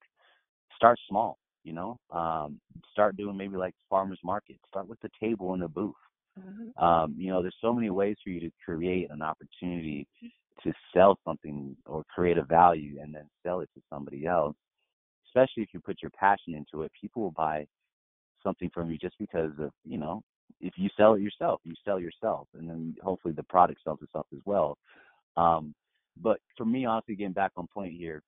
[0.77, 1.99] Start small, you know.
[2.11, 2.61] Um,
[2.93, 4.57] start doing maybe like farmers market.
[4.69, 5.95] Start with the table and the booth.
[6.39, 6.81] Mhm.
[6.81, 10.07] Um, you know, there's so many ways for you to create an opportunity
[10.63, 14.55] to sell something or create a value and then sell it to somebody else.
[15.27, 17.67] Especially if you put your passion into it, people will buy
[18.43, 20.21] something from you just because of, you know,
[20.61, 24.27] if you sell it yourself, you sell yourself and then hopefully the product sells itself
[24.33, 24.77] as well.
[25.35, 25.73] Um,
[26.21, 28.23] but for me, honestly, getting back on point here,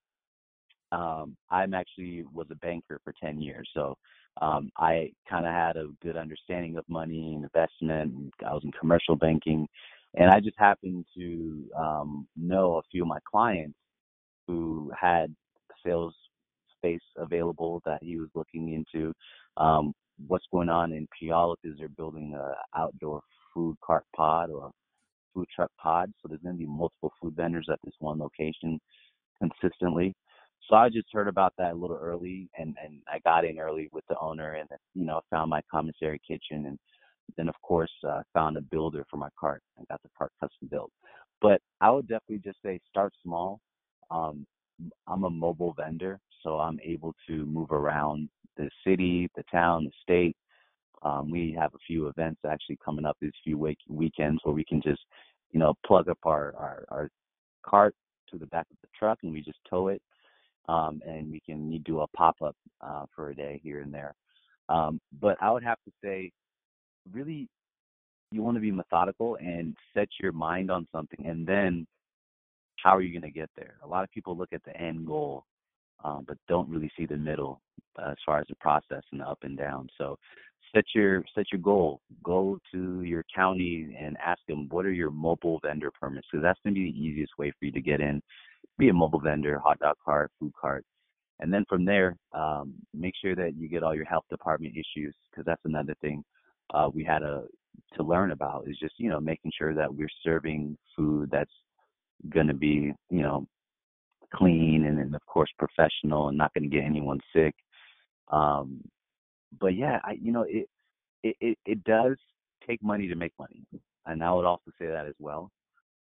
[0.91, 3.69] um, I'm actually was a banker for 10 years.
[3.73, 3.97] So
[4.41, 8.33] um, I kind of had a good understanding of money and investment.
[8.45, 9.67] I was in commercial banking.
[10.15, 13.77] And I just happened to um, know a few of my clients
[14.47, 15.33] who had
[15.85, 16.15] sales
[16.77, 19.13] space available that he was looking into.
[19.57, 19.93] Um,
[20.27, 23.21] what's going on in Puyallup is they're building a outdoor
[23.53, 24.71] food cart pod or
[25.33, 26.11] food truck pod.
[26.21, 28.79] So there's going to be multiple food vendors at this one location
[29.41, 30.13] consistently.
[30.69, 33.89] So I just heard about that a little early, and and I got in early
[33.91, 36.79] with the owner, and you know found my commissary kitchen, and
[37.37, 39.63] then of course uh, found a builder for my cart.
[39.77, 40.91] and got the cart custom built.
[41.41, 43.59] But I would definitely just say start small.
[44.11, 44.45] Um,
[45.07, 49.91] I'm a mobile vendor, so I'm able to move around the city, the town, the
[50.01, 50.35] state.
[51.01, 54.65] Um, we have a few events actually coming up these few week- weekends where we
[54.65, 55.01] can just,
[55.51, 57.09] you know, plug up our, our, our
[57.65, 57.95] cart
[58.31, 60.01] to the back of the truck and we just tow it.
[60.69, 64.13] Um, and we can do a pop up uh, for a day here and there.
[64.69, 66.31] Um, but I would have to say,
[67.11, 67.47] really,
[68.31, 71.87] you want to be methodical and set your mind on something, and then
[72.83, 73.75] how are you going to get there?
[73.83, 75.45] A lot of people look at the end goal,
[76.03, 77.61] um, but don't really see the middle
[78.07, 79.89] as far as the process and the up and down.
[79.97, 80.17] So
[80.73, 81.99] set your set your goal.
[82.23, 86.59] Go to your county and ask them what are your mobile vendor permits because that's
[86.63, 88.21] going to be the easiest way for you to get in.
[88.77, 90.85] Be a mobile vendor, hot dog cart, food cart,
[91.39, 95.15] and then from there, um, make sure that you get all your health department issues
[95.29, 96.23] because that's another thing
[96.73, 97.43] uh, we had a
[97.93, 101.51] to learn about is just you know making sure that we're serving food that's
[102.29, 103.47] going to be you know
[104.33, 107.55] clean and then of course professional and not going to get anyone sick
[108.31, 108.81] um
[109.59, 110.67] but yeah i you know it,
[111.23, 112.17] it it it does
[112.67, 113.63] take money to make money
[114.05, 115.49] and i would also say that as well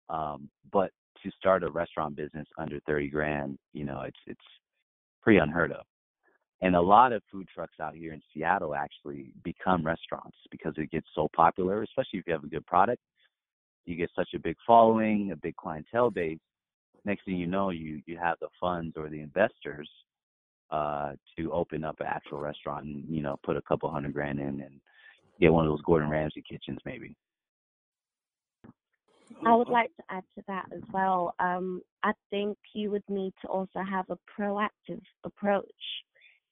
[0.10, 0.92] um but
[1.24, 4.40] to start a restaurant business under 30 grand you know it's it's
[5.22, 5.86] pretty unheard of
[6.62, 10.90] and a lot of food trucks out here in Seattle actually become restaurants because it
[10.90, 13.02] gets so popular, especially if you have a good product.
[13.86, 16.40] You get such a big following, a big clientele base.
[17.06, 19.90] Next thing you know, you you have the funds or the investors
[20.72, 24.40] uh, to open up an actual restaurant and you know put a couple hundred grand
[24.40, 24.82] in and
[25.40, 27.16] get one of those Gordon Ramsay kitchens maybe.
[29.46, 31.34] I would like to add to that as well.
[31.40, 35.66] Um, I think you would need to also have a proactive approach.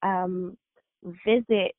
[0.04, 0.58] Um,
[1.26, 1.74] visit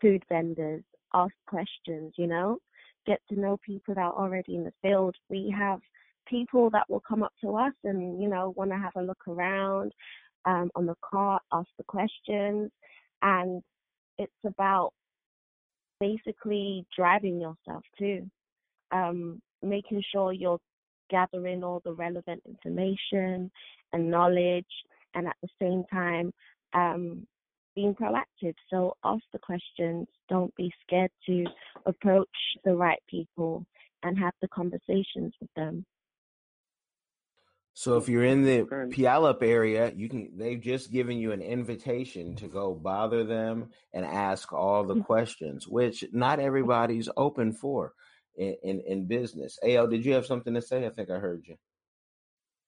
[0.00, 0.82] food vendors,
[1.14, 2.58] ask questions, you know,
[3.06, 5.14] get to know people that are already in the field.
[5.28, 5.80] We have
[6.26, 9.26] people that will come up to us and, you know, want to have a look
[9.26, 9.92] around
[10.44, 12.70] um, on the cart, ask the questions.
[13.22, 13.62] And
[14.18, 14.92] it's about
[16.00, 18.28] basically driving yourself too
[18.92, 20.60] um, making sure you're
[21.10, 23.50] gathering all the relevant information
[23.92, 24.66] and knowledge,
[25.14, 26.32] and at the same time,
[26.74, 27.26] um,
[27.74, 28.54] being proactive.
[28.70, 30.06] So ask the questions.
[30.28, 31.46] Don't be scared to
[31.86, 32.28] approach
[32.64, 33.64] the right people
[34.02, 35.84] and have the conversations with them.
[37.74, 38.90] So if you're in the Okay.
[38.90, 44.04] Puyallup area, you can they've just given you an invitation to go bother them and
[44.04, 47.92] ask all the questions, which not everybody's open for
[48.38, 49.58] in, in, in business.
[49.62, 50.86] AL, did you have something to say?
[50.86, 51.56] I think I heard you.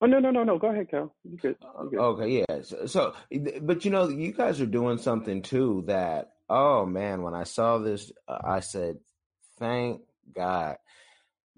[0.02, 0.58] Oh no no no no.
[0.58, 1.14] Go ahead, Cal.
[1.24, 1.56] You good?
[1.62, 1.98] Uh, You good.
[2.00, 2.62] Okay, yeah.
[2.62, 3.14] So, so,
[3.62, 7.78] but you know, you guys are doing something too that, oh man, when I saw
[7.78, 8.96] this, I said,
[9.58, 10.02] thank
[10.34, 10.76] God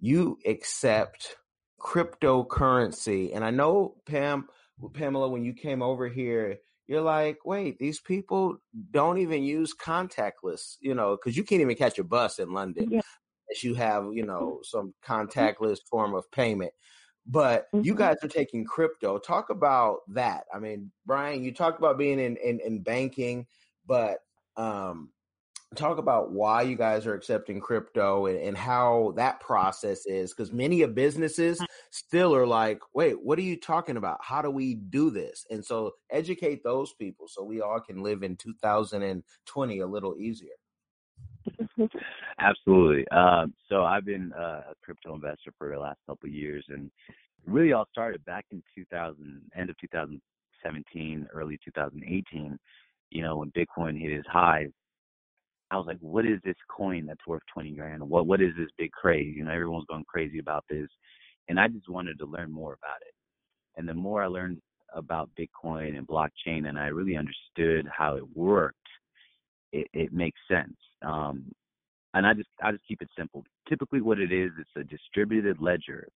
[0.00, 1.36] you accept
[1.80, 3.34] cryptocurrency.
[3.34, 4.48] And I know, Pam,
[4.94, 6.58] Pamela, when you came over here,
[6.88, 8.56] you're like, wait, these people
[8.90, 12.90] don't even use contactless, you know, because you can't even catch a bus in London
[12.90, 13.00] Yeah.
[13.52, 16.72] Unless you have, you know, some contactless form of payment.
[17.26, 17.98] But you Mhm.
[17.98, 19.18] guys are taking crypto.
[19.18, 20.46] Talk about that.
[20.52, 23.46] I mean, Brian, you talked about being in, in, in banking,
[23.86, 24.18] but
[24.56, 25.10] um,
[25.76, 30.52] talk about why you guys are accepting crypto and, and how that process is because
[30.52, 34.74] many of businesses still are like wait what are you talking about how do we
[34.74, 39.86] do this and so educate those people so we all can live in 2020 a
[39.86, 40.50] little easier
[42.42, 43.06] Absolutely.
[43.08, 46.90] Um, so I've been uh, a crypto investor for the last couple of years, and
[47.46, 52.58] really all started back in 2000, end of 2017, early 2018.
[53.10, 54.70] You know, when Bitcoin hit its highs,
[55.70, 58.02] I was like, what is this coin that's worth 20 grand?
[58.02, 59.34] What what is this big craze?
[59.36, 60.88] You know, everyone's going crazy about this,
[61.48, 63.14] and I just wanted to learn more about it.
[63.76, 64.60] And the more I learned
[64.94, 68.76] about Bitcoin and blockchain, and I really understood how it worked,
[69.72, 70.76] it, it makes sense.
[71.02, 71.44] Um,
[72.14, 73.44] and I just I just keep it simple.
[73.68, 76.08] Typically, what it is, it's a distributed ledger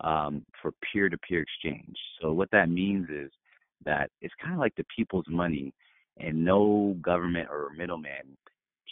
[0.00, 1.96] um, for peer-to-peer exchange.
[2.20, 3.30] So what that means is
[3.84, 5.72] that it's kind of like the people's money,
[6.18, 8.36] and no government or middleman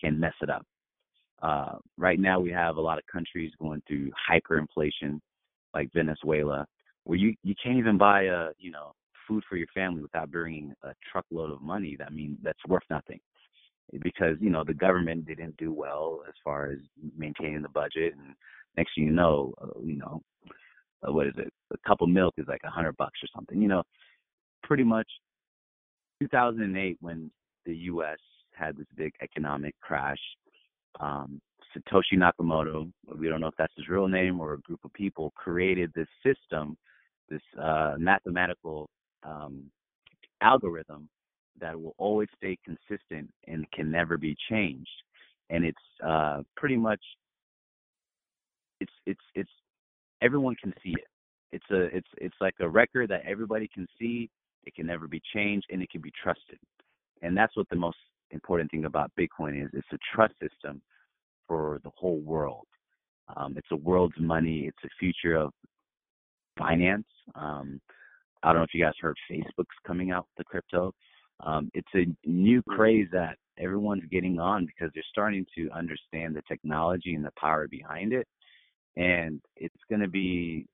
[0.00, 0.66] can mess it up.
[1.42, 5.20] Uh, right now, we have a lot of countries going through hyperinflation,
[5.74, 6.66] like Venezuela,
[7.04, 8.92] where you you can't even buy a you know
[9.26, 11.96] food for your family without bringing a truckload of money.
[11.98, 13.20] That means that's worth nothing
[14.02, 16.78] because you know the government didn't do well as far as
[17.16, 18.34] maintaining the budget, and
[18.76, 20.22] next thing you know, uh, you know,
[21.06, 21.52] uh, what is it?
[21.72, 23.60] A cup of milk is like a hundred bucks or something.
[23.60, 23.82] You know,
[24.62, 25.08] pretty much
[26.20, 27.30] 2008 when
[27.66, 28.18] the U.S.
[28.52, 30.18] had this big economic crash.
[31.00, 31.40] Um,
[31.76, 35.32] Satoshi Nakamoto, we don't know if that's his real name or a group of people,
[35.34, 36.76] created this system,
[37.28, 38.88] this uh, mathematical
[39.24, 39.64] um,
[40.40, 41.08] algorithm
[41.60, 44.90] that will always stay consistent and can never be changed.
[45.50, 47.00] And it's uh, pretty much
[48.80, 49.50] it's it's it's
[50.22, 51.06] everyone can see it.
[51.52, 54.30] It's a it's it's like a record that everybody can see.
[54.64, 56.58] It can never be changed and it can be trusted.
[57.22, 57.98] And that's what the most
[58.30, 59.70] important thing about Bitcoin is.
[59.72, 60.80] It's a trust system
[61.46, 62.66] for the whole world.
[63.36, 64.66] Um, it's a world's money.
[64.66, 65.52] It's the future of
[66.58, 67.06] finance.
[67.34, 67.80] Um,
[68.42, 70.92] I don't know if you guys heard Facebook's coming out with the crypto.
[71.44, 76.42] Um, it's a new craze that everyone's getting on because they're starting to understand the
[76.48, 78.26] technology and the power behind it.
[78.96, 80.66] And it's going to be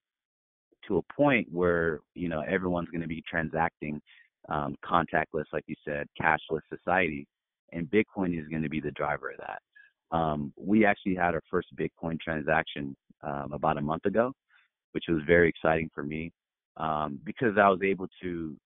[0.86, 4.00] to a point where, you know, everyone's going to be transacting
[4.48, 7.26] um, contactless, like you said, cashless society.
[7.72, 10.16] And Bitcoin is going to be the driver of that.
[10.16, 14.32] Um, we actually had our first Bitcoin transaction um, about a month ago,
[14.92, 16.32] which was very exciting for me
[16.76, 18.56] um, because I was able to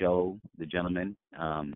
[0.00, 1.74] show the gentleman um,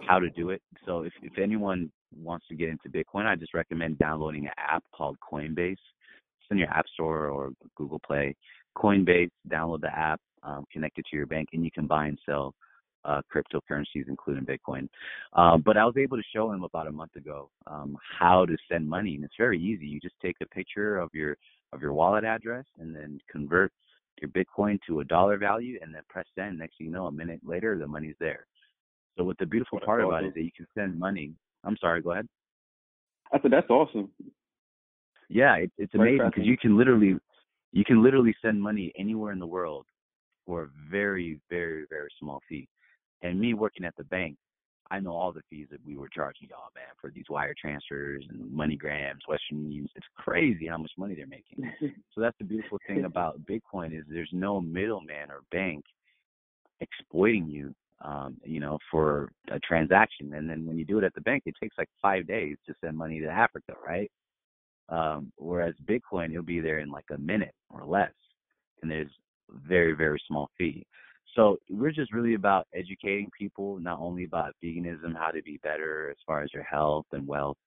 [0.00, 0.62] how to do it.
[0.84, 4.84] So if, if anyone wants to get into Bitcoin, I just recommend downloading an app
[4.94, 5.72] called Coinbase.
[5.72, 8.34] It's in your App Store or Google Play.
[8.76, 12.18] Coinbase, download the app, um, connect it to your bank, and you can buy and
[12.26, 12.54] sell
[13.04, 14.88] uh, cryptocurrencies, including Bitcoin.
[15.32, 18.56] Uh, but I was able to show him about a month ago um, how to
[18.70, 19.86] send money, and it's very easy.
[19.86, 21.36] You just take a picture of your
[21.72, 23.72] of your wallet address and then convert
[24.20, 26.58] your Bitcoin to a dollar value and then press send.
[26.58, 28.46] Next thing you know, a minute later, the money's there.
[29.16, 31.32] So what the beautiful That's part about it is that you can send money.
[31.64, 32.28] I'm sorry, go ahead.
[33.32, 34.10] I said that's awesome.
[35.28, 37.16] Yeah, it, it's Very amazing because you can literally
[37.72, 39.86] you can literally send money anywhere in the world
[40.46, 42.68] for a very very very small fee.
[43.22, 44.36] And me working at the bank,
[44.90, 48.24] I know all the fees that we were charging y'all, man, for these wire transfers
[48.28, 49.88] and MoneyGrams, Western Union.
[49.94, 51.70] It's crazy how much money they're making.
[52.14, 55.84] so that's the beautiful thing about Bitcoin is there's no middleman or bank
[56.80, 57.74] exploiting you,
[58.04, 60.34] um, you know, for a transaction.
[60.34, 62.74] And then when you do it at the bank, it takes like five days to
[62.82, 64.10] send money to Africa, right?
[64.88, 68.12] Um, whereas Bitcoin, it'll be there in like a minute or less,
[68.82, 69.10] and there's
[69.66, 70.86] very very small fee.
[71.36, 76.10] So we're just really about educating people, not only about veganism, how to be better
[76.10, 77.58] as far as your health and wealth,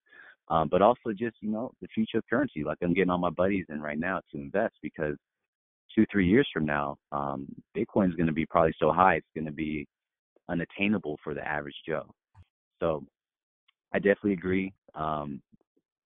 [0.49, 2.63] um, but also just you know the future of currency.
[2.63, 5.15] Like I'm getting all my buddies in right now to invest because
[5.93, 7.47] two three years from now, um,
[7.77, 9.87] Bitcoin is going to be probably so high it's going to be
[10.49, 12.09] unattainable for the average Joe.
[12.79, 13.05] So
[13.93, 14.73] I definitely agree.
[14.95, 15.41] Um,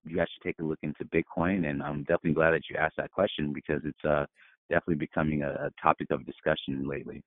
[0.06, 2.98] you guys should take a look into Bitcoin, and I'm definitely glad that you asked
[2.98, 4.26] that question because it's uh,
[4.70, 7.24] definitely becoming a, a topic of discussion lately.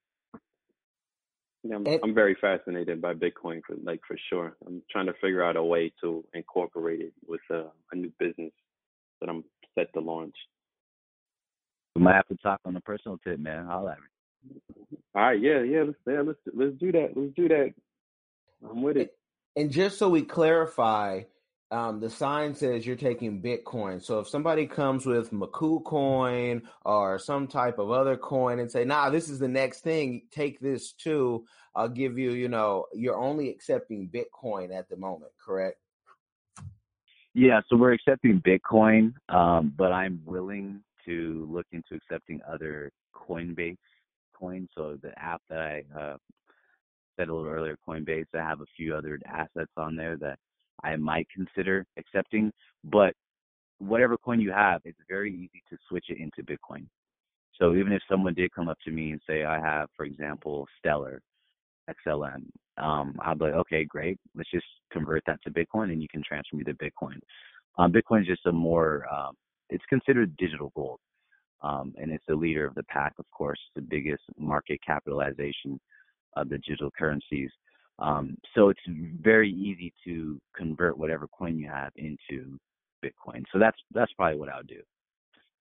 [1.69, 4.57] Yeah, I'm, And- I'm very fascinated by Bitcoin for like for sure.
[4.67, 8.53] I'm trying to figure out a way to incorporate it with a, a new business
[9.21, 9.45] that I'm
[9.77, 10.35] set to launch.
[11.95, 13.67] We might have to talk on a personal tip, man.
[13.67, 14.05] Holla at me.
[15.15, 17.11] All right, yeah, yeah, let's yeah, let's let's do that.
[17.17, 17.75] Let's do that.
[18.69, 19.17] I'm with it.
[19.57, 21.23] And just so we clarify,
[21.71, 24.03] um, the sign says you're taking Bitcoin.
[24.03, 28.85] So if somebody comes with Maku coin or some type of other coin and say,
[28.85, 30.23] "Nah, this is the next thing.
[30.31, 31.45] Take this too,"
[31.75, 32.33] I'll give you.
[32.33, 35.79] You know, you're only accepting Bitcoin at the moment, correct?
[37.35, 43.77] Yeah, so we're accepting Bitcoin, um, but I'm willing to look into accepting other Coinbase
[44.35, 44.69] coins.
[44.75, 46.17] So the app that I uh,
[47.19, 50.39] said a little earlier, Coinbase, I have a few other assets on there that
[50.83, 52.53] I might consider accepting.
[52.85, 53.15] But
[53.79, 56.87] whatever coin you have, it's very easy to switch it into Bitcoin.
[57.59, 60.67] So even if someone did come up to me and say, I have, for example,
[60.79, 61.21] Stellar
[61.89, 62.45] XLM,
[62.77, 64.19] um, I'd be like, okay, great.
[64.35, 67.19] Let's just convert that to Bitcoin and you can transfer me to Bitcoin.
[67.79, 69.35] Um, Bitcoin is just a more, um,
[69.71, 71.01] it's considered digital gold.
[71.63, 75.81] Um, and it's the leader of the pack, of course, the biggest market capitalization
[76.37, 77.51] of the digital currencies.
[77.99, 82.59] Um, so it's very easy to convert whatever coin you have into
[83.05, 83.45] Bitcoin.
[83.53, 84.83] So that's that's probably what I would do.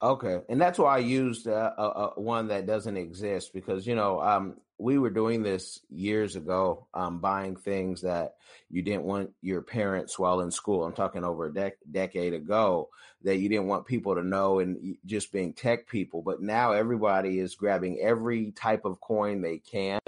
[0.01, 3.95] Okay, and that's why I used uh, a, a, one that doesn't exist because you
[3.95, 8.35] know um, we were doing this years ago, um, buying things that
[8.69, 10.83] you didn't want your parents while in school.
[10.83, 12.89] I'm talking over a dec- decade ago
[13.23, 16.21] that you didn't want people to know, and just being tech people.
[16.21, 19.99] But now everybody is grabbing every type of coin they can.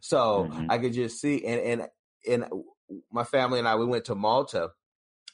[0.00, 0.68] So Mhm.
[0.68, 1.88] I could just see, and and
[2.28, 2.62] and
[3.10, 4.70] my family and I we went to Malta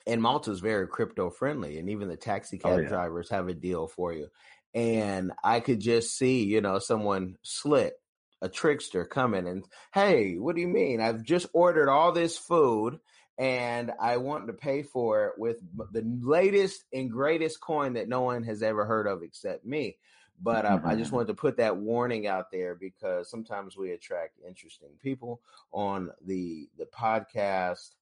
[0.07, 2.97] and Malta's very crypto friendly, and even the taxi Oh cab yeah.
[2.97, 4.29] drivers have a deal for you.
[4.75, 7.95] And I could just see, you know, someone slick,
[8.41, 11.01] a trickster coming and, hey, what do you mean?
[11.01, 12.99] I've just ordered all this food
[13.37, 15.59] and I want to pay for it with
[15.93, 19.99] the latest and greatest coin that no one has ever heard of except me.
[20.43, 21.13] But um, I just Mhm.
[21.13, 26.69] wanted to put that warning out there because sometimes we attract interesting people on the
[26.79, 27.95] the podcast,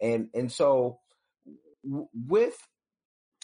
[0.00, 1.00] and and so
[1.84, 2.56] w- with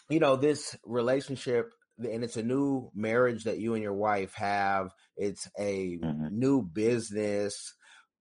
[0.08, 4.94] you know this relationship and it's a new marriage that you and your wife have
[5.16, 6.30] it's a Mhm.
[6.30, 7.74] new business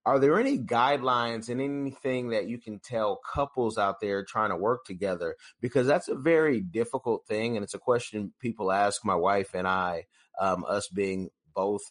[0.08, 4.56] are there any guidelines and anything that you can tell couples out there trying to
[4.56, 9.14] work together because that's a very difficult thing and it's a question people ask my
[9.14, 10.04] wife and i
[10.40, 11.82] um, us being both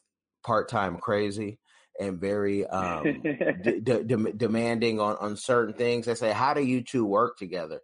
[0.43, 1.59] part-time crazy
[1.99, 3.23] and very um,
[3.61, 6.05] d- d- dem- demanding on, on certain things.
[6.05, 7.81] They say, "How do you two work together?"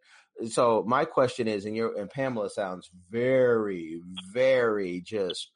[0.50, 4.00] So my question is, and your and Pamela sounds very,
[4.34, 5.52] very just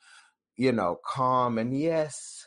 [0.56, 2.47] you know calm and yes,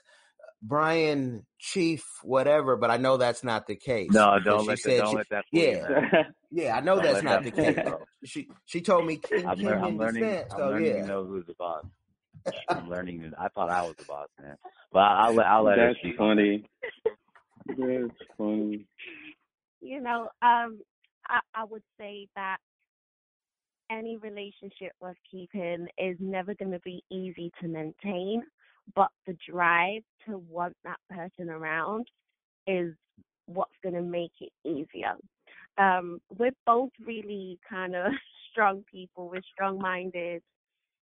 [0.63, 2.77] Brian, Chief, whatever.
[2.77, 4.97] But I know that's not the case No, don't let that.
[4.97, 6.01] said, Don't she, let that fool you, yeah,
[6.51, 7.81] yeah, I know Don't that's not that the case.
[7.83, 8.07] bro.
[8.25, 10.39] She she told me King I'm, lear- King I'm in learning.
[10.39, 10.49] defense.
[10.51, 11.85] I'm So learning to yeah, know who's the boss.
[12.69, 13.33] I'm learning.
[13.39, 14.57] I thought I was the boss, man.
[14.93, 16.65] But I'll let I'll let her That's speak funny.
[17.67, 18.87] That's funny.
[19.81, 20.81] you know, um,
[21.29, 22.59] I, I would say that
[23.91, 28.43] any relationship worth keeping is never going to be easy to maintain,
[28.95, 32.07] but the drive to want that person around
[32.67, 32.95] is
[33.47, 35.15] what's going to make it easier.
[35.79, 38.13] Um, we're both really kind of
[38.51, 39.29] strong people.
[39.29, 40.43] We're strong minded,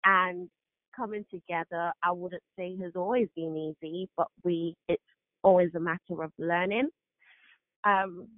[0.04, 0.48] and
[0.96, 5.02] coming together, I wouldn't say has always been easy, but we it's
[5.42, 6.88] always a matter of learning.
[7.84, 8.28] Um,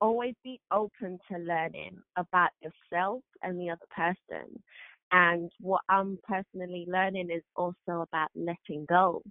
[0.00, 4.62] always be open to learning about yourself and the other person.
[5.12, 9.22] And what I'm personally learning is also about letting go.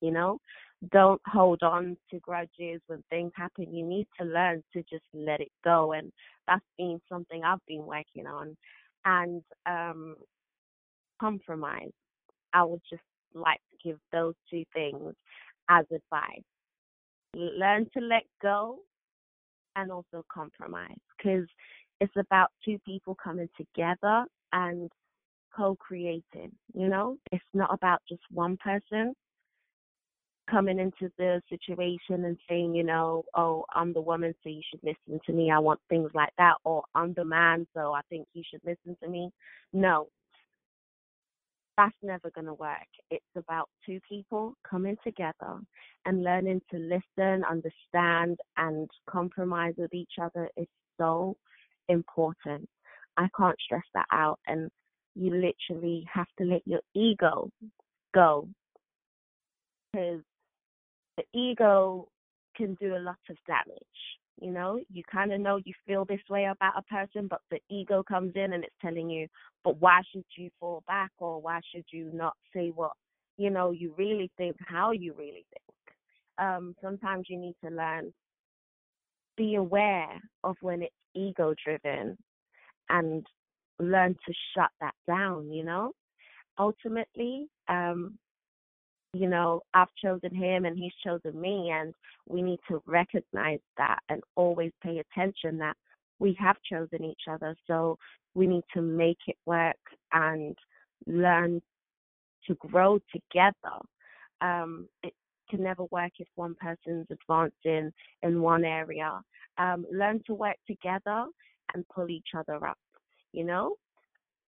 [0.00, 0.38] You know,
[0.90, 3.74] don't hold on to grudges when things happen.
[3.74, 5.92] You need to learn to just let it go.
[5.92, 6.10] And
[6.46, 8.56] that's been something I've been working on.
[9.04, 10.16] And um,
[11.20, 11.92] compromise.
[12.52, 13.02] I would just
[13.34, 15.14] like to give those two things
[15.68, 16.42] as advice.
[17.34, 18.78] Learn to let go
[19.76, 21.46] and also compromise because
[22.00, 24.90] it's about two people coming together and
[25.56, 29.14] co-creating you know it's not about just one person
[30.48, 34.80] coming into the situation and saying you know oh i'm the woman so you should
[34.82, 38.26] listen to me i want things like that or i'm the man so i think
[38.32, 39.30] you should listen to me
[39.72, 40.08] no
[41.80, 42.88] that's never going to work.
[43.10, 45.60] It's about two people coming together
[46.04, 50.66] and learning to listen, understand, and compromise with each other is
[50.98, 51.36] so
[51.88, 52.68] important.
[53.20, 54.38] I can't stress that out.
[54.46, 54.70] And
[55.14, 57.50] you literally have to let your ego
[58.14, 58.48] go
[59.92, 60.20] because
[61.16, 62.08] the ego
[62.56, 63.84] can do a lot of damage.
[64.40, 67.58] You know, you kind of know you feel this way about a person, but the
[67.68, 69.26] ego comes in and it's telling you,
[69.64, 72.92] but why should you fall back or why should you not say what,
[73.36, 75.98] you know, you really think, how you really think.
[76.38, 78.14] Um, sometimes you need to learn
[79.36, 82.16] be aware of when it's ego driven
[82.90, 83.26] and
[83.78, 85.92] learn to shut that down, you know?
[86.58, 88.18] Ultimately, um,
[89.12, 91.94] you know, I've chosen him and he's chosen me, and
[92.28, 95.76] we need to recognize that and always pay attention that
[96.18, 97.56] we have chosen each other.
[97.66, 97.98] So
[98.34, 99.76] we need to make it work
[100.12, 100.56] and
[101.06, 101.60] learn
[102.46, 103.78] to grow together.
[104.40, 105.14] Um, it
[105.48, 109.20] can never work if one person's advancing in one area.
[109.58, 111.26] Um, learn to work together
[111.74, 112.78] and pull each other up,
[113.32, 113.76] you know?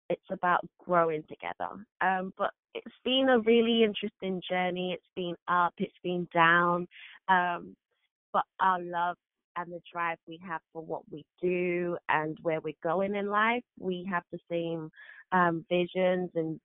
[0.08, 1.86] It's about growing together.
[2.00, 4.92] Um, but it's been a really interesting journey.
[4.92, 6.88] It's been up, it's been down.
[7.28, 7.76] Um,
[8.32, 9.16] but our love
[9.56, 13.62] and the drive we have for what we do and where we're going in life,
[13.78, 14.90] we have the same
[15.32, 16.60] um, visions and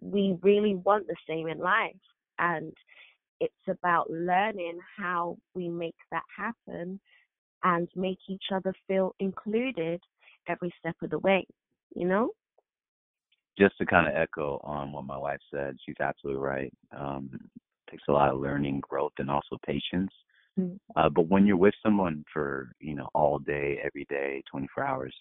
[0.00, 1.92] we really want the same in life.
[2.38, 2.72] And
[3.40, 7.00] it's about learning how we make that happen
[7.64, 10.00] and make each other feel included
[10.48, 11.46] every step of the way,
[11.94, 12.30] you know?
[13.58, 16.72] Just to kind of echo on what my wife said, she's absolutely right.
[16.96, 20.10] Um, it takes a lot of learning, growth, and also patience.
[20.58, 20.76] Mm-hmm.
[20.96, 25.14] Uh, but when you're with someone for you know all day, every day, 24 hours,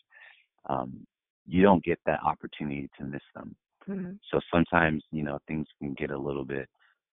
[0.70, 1.06] um,
[1.48, 3.56] you don't get that opportunity to miss them.
[3.90, 4.12] Mm-hmm.
[4.32, 6.68] So sometimes you know things can get a little bit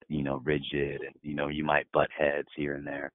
[0.08, 3.12] you know rigid, and you know you might butt heads here and there.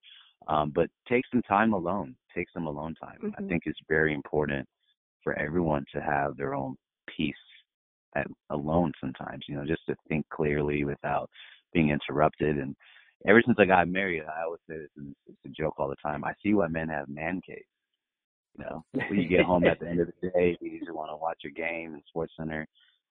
[0.47, 2.15] Um, but take some time alone.
[2.36, 3.17] Take some alone time.
[3.23, 3.43] Mm-hmm.
[3.43, 4.67] I think it's very important
[5.23, 6.75] for everyone to have their own
[7.15, 7.33] peace
[8.15, 9.45] at, alone sometimes.
[9.47, 11.29] You know, just to think clearly without
[11.73, 12.57] being interrupted.
[12.57, 12.75] And
[13.27, 15.95] ever since I got married, I always say this, and it's a joke all the
[16.03, 16.23] time.
[16.23, 17.61] I see why men have man caves.
[18.57, 21.11] You know, when you get home at the end of the day, you just want
[21.11, 22.67] to watch your game in Sports Center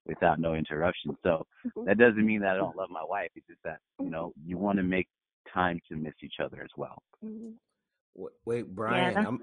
[0.06, 1.16] without no interruption.
[1.22, 1.84] So mm-hmm.
[1.84, 3.30] that doesn't mean that I don't love my wife.
[3.34, 5.08] It's just that you know you want to make
[5.52, 7.02] time to miss each other as well.
[7.24, 7.50] Mm-hmm.
[8.44, 9.40] Wait, Brian, yeah, I'm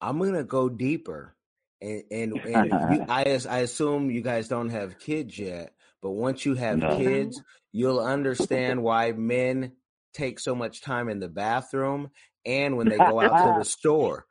[0.00, 1.34] I'm gonna go deeper,
[1.80, 6.44] and and, and you, I I assume you guys don't have kids yet, but once
[6.44, 6.96] you have no.
[6.96, 7.40] kids,
[7.72, 9.72] you'll understand why men
[10.14, 12.10] take so much time in the bathroom
[12.44, 14.26] and when they go out to the store.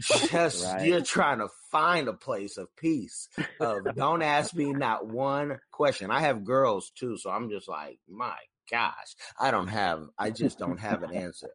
[0.00, 0.86] Just right.
[0.86, 3.28] you're trying to find a place of peace.
[3.60, 6.10] Of don't ask me not one question.
[6.10, 8.36] I have girls too, so I'm just like, my
[8.72, 10.08] gosh, I don't have.
[10.18, 11.50] I just don't have an answer.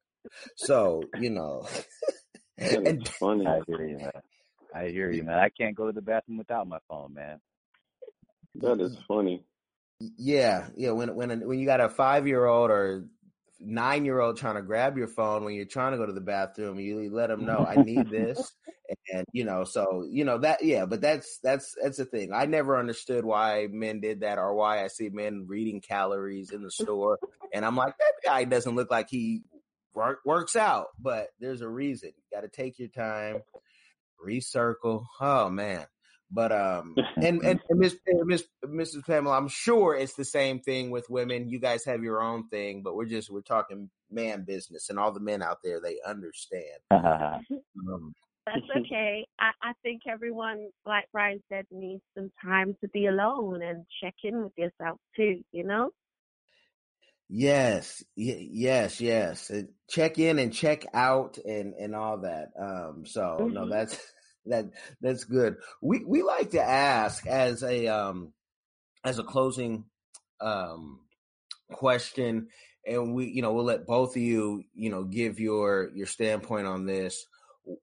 [0.56, 1.68] So you know,
[2.58, 3.46] and funny.
[3.46, 4.12] I hear you, man.
[4.74, 5.40] I hear you, man.
[5.40, 7.40] I can't go to the bathroom without my phone, man.
[8.56, 9.44] That is funny.
[10.00, 10.92] Yeah, yeah.
[10.92, 13.06] When when when you got a five year old or
[13.60, 16.22] nine year old trying to grab your phone when you're trying to go to the
[16.22, 18.54] bathroom, you let them know I need this,
[19.12, 20.86] and you know, so you know that yeah.
[20.86, 22.32] But that's that's that's the thing.
[22.34, 26.64] I never understood why men did that or why I see men reading calories in
[26.64, 27.20] the store,
[27.54, 29.42] and I'm like that guy doesn't look like he
[29.94, 32.12] work, works out, but there's a reason.
[32.16, 33.42] You got to take your time,
[34.26, 35.06] recircle.
[35.20, 35.86] Oh man.
[36.32, 39.06] But um, and and, and Miss Miss Mrs.
[39.06, 41.50] Pamela, I'm sure it's the same thing with women.
[41.50, 45.12] You guys have your own thing, but we're just we're talking man business, and all
[45.12, 46.80] the men out there they understand.
[46.92, 48.14] um,
[48.46, 49.26] That's okay.
[49.40, 54.16] I, I think everyone, like Brian said, needs some time to be alone and check
[54.24, 55.44] in with yourself too.
[55.52, 55.92] You know.
[57.30, 59.52] Yes, y- yes, yes.
[59.90, 62.52] Check in and check out and and all that.
[62.60, 63.54] Um, so mm-hmm.
[63.54, 64.00] no, that's
[64.50, 64.66] that
[65.02, 65.58] that's good.
[65.82, 68.34] We we like to ask as a um
[69.04, 69.86] as a closing
[70.42, 71.00] um
[71.72, 72.48] question
[72.86, 76.66] and we you know we'll let both of you you know give your your standpoint
[76.66, 77.26] on this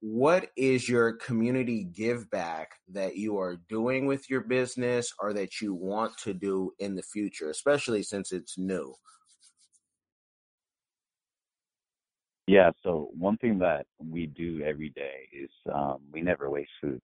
[0.01, 5.61] what is your community give back that you are doing with your business or that
[5.61, 8.95] you want to do in the future especially since it's new
[12.47, 17.01] Yeah, so one thing that we do every day is um, we never waste food.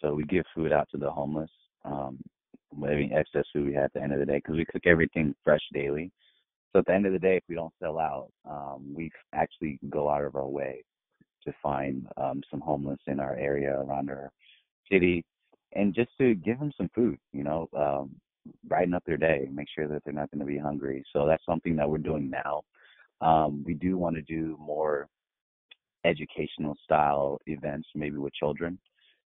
[0.00, 1.50] So we give food out to the homeless,
[1.84, 2.18] um,
[2.86, 5.34] any excess food we have at the end of the day, because we cook everything
[5.44, 6.10] fresh daily.
[6.72, 9.78] So at the end of the day, if we don't sell out, um, we actually
[9.88, 10.84] go out of our way
[11.44, 14.30] to find um, some homeless in our area around our
[14.90, 15.24] city,
[15.74, 17.18] and just to give them some food.
[17.32, 18.10] You know, um,
[18.64, 21.04] brighten up their day, make sure that they're not going to be hungry.
[21.12, 22.62] So that's something that we're doing now.
[23.20, 25.08] Um, we do want to do more
[26.04, 28.78] educational style events, maybe with children,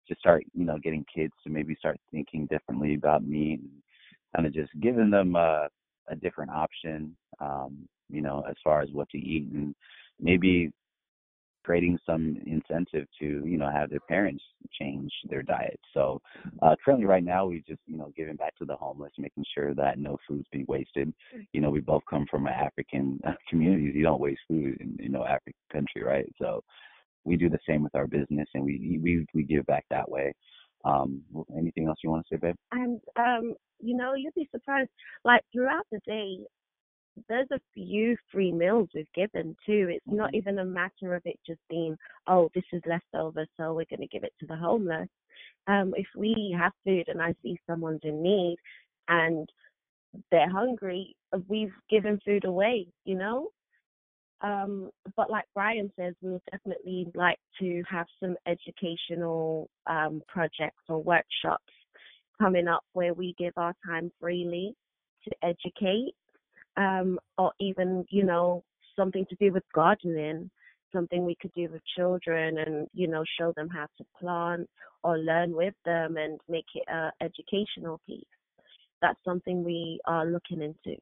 [0.08, 3.72] to start, you know, getting kids to maybe start thinking differently about meat and
[4.36, 5.68] kind of just giving them a,
[6.10, 9.76] a different option, um, you know, as far as what to eat and
[10.20, 10.72] maybe
[11.68, 14.42] creating some incentive to you know have their parents
[14.80, 15.78] change their diet.
[15.94, 16.22] So
[16.62, 19.74] uh, currently, right now, we just you know giving back to the homeless, making sure
[19.74, 21.14] that no food's being wasted.
[21.52, 23.96] You know, we both come from African communities.
[23.96, 26.34] You don't waste food in you know African country, right?
[26.42, 26.64] So
[27.26, 30.34] we do the same with our business, and we we we give back that way.
[30.86, 31.22] Um,
[31.58, 32.56] anything else you want to say, babe?
[32.72, 34.90] And um, you know, you'd be surprised.
[35.26, 36.38] Like throughout the day,
[37.28, 39.90] there's a few free meals we've given too.
[39.90, 40.36] It's not Mm-hmm.
[40.36, 41.98] even a matter of it just being,
[42.28, 45.10] oh, this is leftover, so we're going to give it to the homeless.
[45.68, 48.58] Um, if we have food and I see someone's in need
[49.08, 49.50] and
[50.32, 51.16] they're hungry,
[51.48, 53.50] we've given food away, you know?
[54.42, 60.84] Um, but like Brian says, we would definitely like to have some educational um, projects
[60.90, 61.74] or workshops
[62.40, 64.76] coming up where we give our time freely
[65.24, 66.14] to educate
[66.78, 68.64] um, or even, you know,
[68.96, 70.50] something to do with gardening,
[70.94, 74.70] something we could do with children and, you know, show them how to plant
[75.04, 78.24] or learn with them and make it an educational piece.
[79.02, 80.98] That's something we are looking into.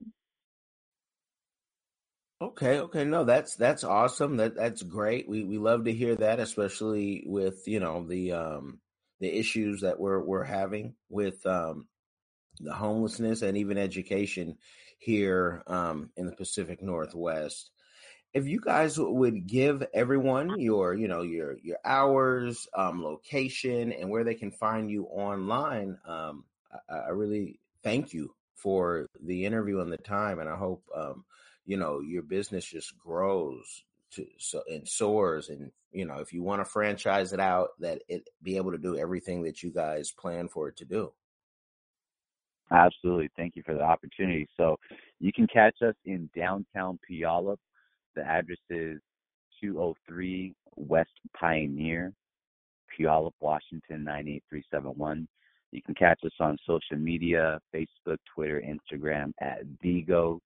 [2.41, 4.37] Okay, okay, no, that's that's awesome.
[4.37, 5.27] That that's great.
[5.27, 8.81] We we love to hear that, especially with you know the um
[9.21, 11.87] the issues that we're we're having with um
[12.59, 14.57] the homelessness and even education
[14.97, 17.71] here um in the Pacific Northwest.
[18.33, 24.09] If you guys would give everyone your you know your your hours, um, location, and
[24.09, 26.43] where they can find you online, um,
[26.89, 31.23] I, I really thank you for the interview and the time, and I hope um
[31.65, 36.43] you know your business just grows to so and soars and you know if you
[36.43, 40.11] want to franchise it out that it be able to do everything that you guys
[40.11, 41.11] plan for it to do
[42.71, 43.29] Absolutely.
[43.37, 44.47] Thank you for the opportunity.
[44.57, 44.77] So
[45.19, 47.57] you can catch us in downtown Puyallup.
[48.15, 48.99] The address is
[49.61, 51.09] 203 West
[51.39, 52.11] Pioneer,
[52.97, 55.27] Puyallup, Washington 98371.
[55.71, 60.39] You can catch us on social media, Facebook, Twitter, Instagram at Dego,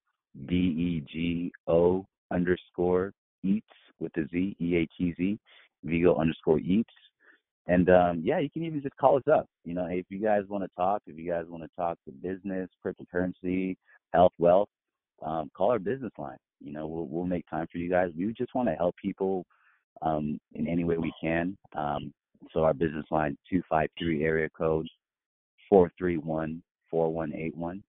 [0.47, 3.13] D E G O underscore
[3.43, 3.67] eats
[3.99, 5.39] with a Z, E A T Z,
[5.85, 6.93] Dego underscore eats.
[7.69, 9.47] And um, yeah, you can even just call us up.
[9.63, 11.99] You know, hey, if you guys want to talk, if you guys want to talk
[12.05, 13.77] to business, cryptocurrency,
[14.11, 14.69] health, wealth,
[15.23, 16.39] um, call our business line.
[16.59, 18.09] You know, we'll we'll make time for you guys.
[18.17, 19.45] We just want to help people
[20.01, 21.55] um, in any way we can.
[21.75, 22.11] Um,
[22.51, 24.87] so our business line two five three area code
[25.69, 27.83] four three one four one eight one.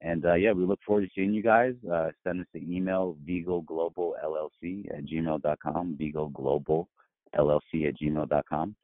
[0.00, 1.74] And uh, yeah, we look forward to seeing you guys.
[1.92, 6.88] Uh, send us an email, Dego Global LLC at gmail.com, Dego Global
[7.36, 8.74] LLC at gmail.com.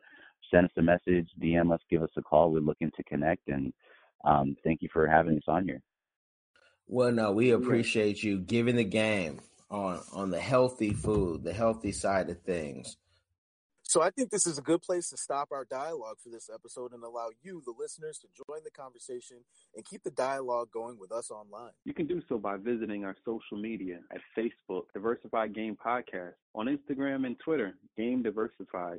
[0.51, 2.53] Send us a message, DM us, give us a call.
[2.53, 3.49] We're looking to connect.
[3.49, 3.73] And
[4.25, 5.83] um, thank you for having us on here.
[6.87, 11.93] well no we appreciate you giving the game on on the healthy food the healthy
[11.93, 12.97] side of things
[13.83, 16.93] So I think this is a good place to stop our dialogue for this episode
[16.93, 19.39] and allow you, the listeners, to join the conversation
[19.75, 21.71] and keep the dialogue going with us online.
[21.85, 26.67] You can do so by visiting our social media at Facebook, Diversified Game Podcast, on
[26.67, 28.99] Instagram and Twitter, Game Diversified,